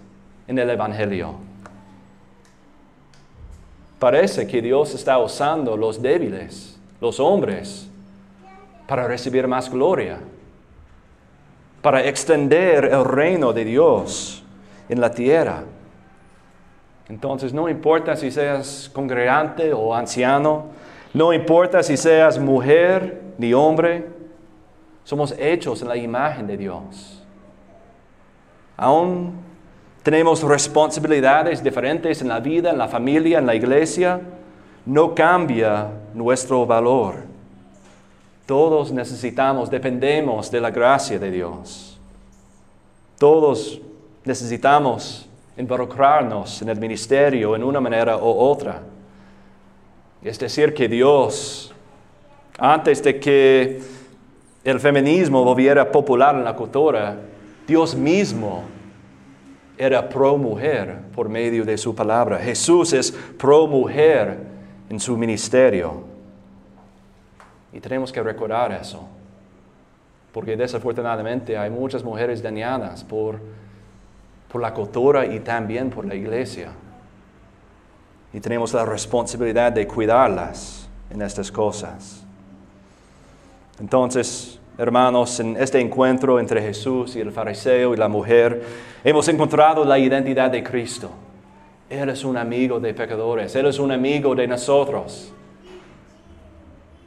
en 0.47 0.59
el 0.59 0.69
Evangelio. 0.71 1.35
Parece 3.99 4.47
que 4.47 4.61
Dios 4.61 4.95
está 4.95 5.19
usando 5.19 5.77
los 5.77 6.03
débiles, 6.03 6.79
los 7.01 7.19
hombres, 7.19 7.89
para 8.87 9.07
recibir 9.07 9.49
más 9.49 9.71
gloria, 9.71 10.19
para 11.81 12.05
extender 12.05 12.85
el 12.87 13.05
reino 13.05 13.53
de 13.53 13.65
Dios 13.65 14.43
en 14.89 15.01
la 15.01 15.11
tierra. 15.11 15.63
Entonces 17.09 17.53
no 17.53 17.69
importa 17.69 18.17
si 18.17 18.31
seas 18.31 18.91
congregante 18.93 19.73
o 19.73 19.95
anciano, 19.95 20.67
no 21.15 21.33
importa 21.33 21.83
si 21.83 21.97
seas 21.97 22.39
mujer 22.39 23.23
ni 23.39 23.53
hombre, 23.55 24.07
somos 25.05 25.35
hechos 25.39 25.83
en 25.83 25.89
la 25.89 25.97
imagen 25.97 26.47
de 26.47 26.57
Dios. 26.57 27.23
Aún 28.77 29.35
tenemos 30.03 30.43
responsabilidades 30.43 31.63
diferentes 31.63 32.21
en 32.23 32.29
la 32.29 32.41
vida, 32.41 32.71
en 32.71 32.79
la 32.79 32.89
familia, 32.89 33.39
en 33.39 33.47
la 33.47 33.55
iglesia, 33.55 34.21
no 34.85 35.15
cambia 35.15 35.89
nuestro 36.15 36.67
valor. 36.67 37.25
Todos 38.47 38.93
necesitamos, 38.93 39.71
dependemos 39.71 40.51
de 40.51 40.61
la 40.61 40.71
gracia 40.71 41.19
de 41.19 41.31
Dios. 41.31 41.99
Todos 43.19 43.81
necesitamos 44.25 45.29
involucrarnos 45.57 46.63
en 46.63 46.69
el 46.69 46.79
ministerio 46.79 47.57
en 47.57 47.65
una 47.65 47.81
manera 47.81 48.17
u 48.17 48.29
otra. 48.29 48.83
Es 50.27 50.39
decir, 50.39 50.75
que 50.75 50.89
Dios, 50.89 51.73
antes 52.59 53.03
de 53.03 53.21
que 53.21 53.81
el 54.65 54.81
feminismo 54.81 55.45
volviera 55.45 55.91
popular 55.91 56.35
en 56.35 56.45
la 56.45 56.57
cultura, 56.57 57.17
Dios 57.67 57.95
mismo 57.95 58.65
era 59.79 60.09
pro 60.09 60.37
mujer 60.37 60.99
por 61.15 61.29
medio 61.29 61.65
de 61.65 61.79
su 61.79 61.95
palabra. 61.95 62.39
Jesús 62.39 62.93
es 62.93 63.13
pro 63.13 63.67
mujer 63.67 64.39
en 64.91 64.99
su 64.99 65.17
ministerio. 65.17 66.05
Y 67.73 67.81
tenemos 67.81 68.11
que 68.11 68.23
recordar 68.23 68.73
eso, 68.73 69.07
porque 70.33 70.57
desafortunadamente 70.57 71.57
hay 71.57 71.71
muchas 71.71 72.03
mujeres 72.03 72.43
dañadas 72.43 73.05
por 73.05 73.39
por 74.57 74.63
la 74.63 74.73
cultura 74.73 75.27
y 75.27 75.41
también 75.41 75.91
por 75.91 76.07
la 76.07 76.15
iglesia. 76.15 76.71
Y 78.37 78.41
tenemos 78.41 78.75
la 78.75 78.85
responsabilidad 78.85 79.73
de 79.73 79.87
cuidarlas 79.87 80.87
en 81.09 81.23
estas 81.23 81.51
cosas. 81.51 82.23
Entonces, 83.81 84.61
hermanos, 84.77 85.41
en 85.41 85.57
este 85.57 85.81
encuentro 85.81 86.39
entre 86.39 86.61
Jesús 86.61 87.17
y 87.17 87.21
el 87.21 87.33
fariseo 87.33 87.95
y 87.95 87.97
la 87.97 88.09
mujer, 88.09 88.63
hemos 89.03 89.27
encontrado 89.29 89.87
la 89.87 89.99
identidad 89.99 90.51
de 90.51 90.63
Cristo. 90.63 91.09
Él 91.89 92.11
es 92.11 92.25
un 92.25 92.37
amigo 92.37 92.79
de 92.79 92.93
pecadores, 92.93 93.57
Él 93.57 93.65
es 93.65 93.79
un 93.79 93.91
amigo 93.91 94.35
de 94.35 94.47
nosotros. 94.47 95.33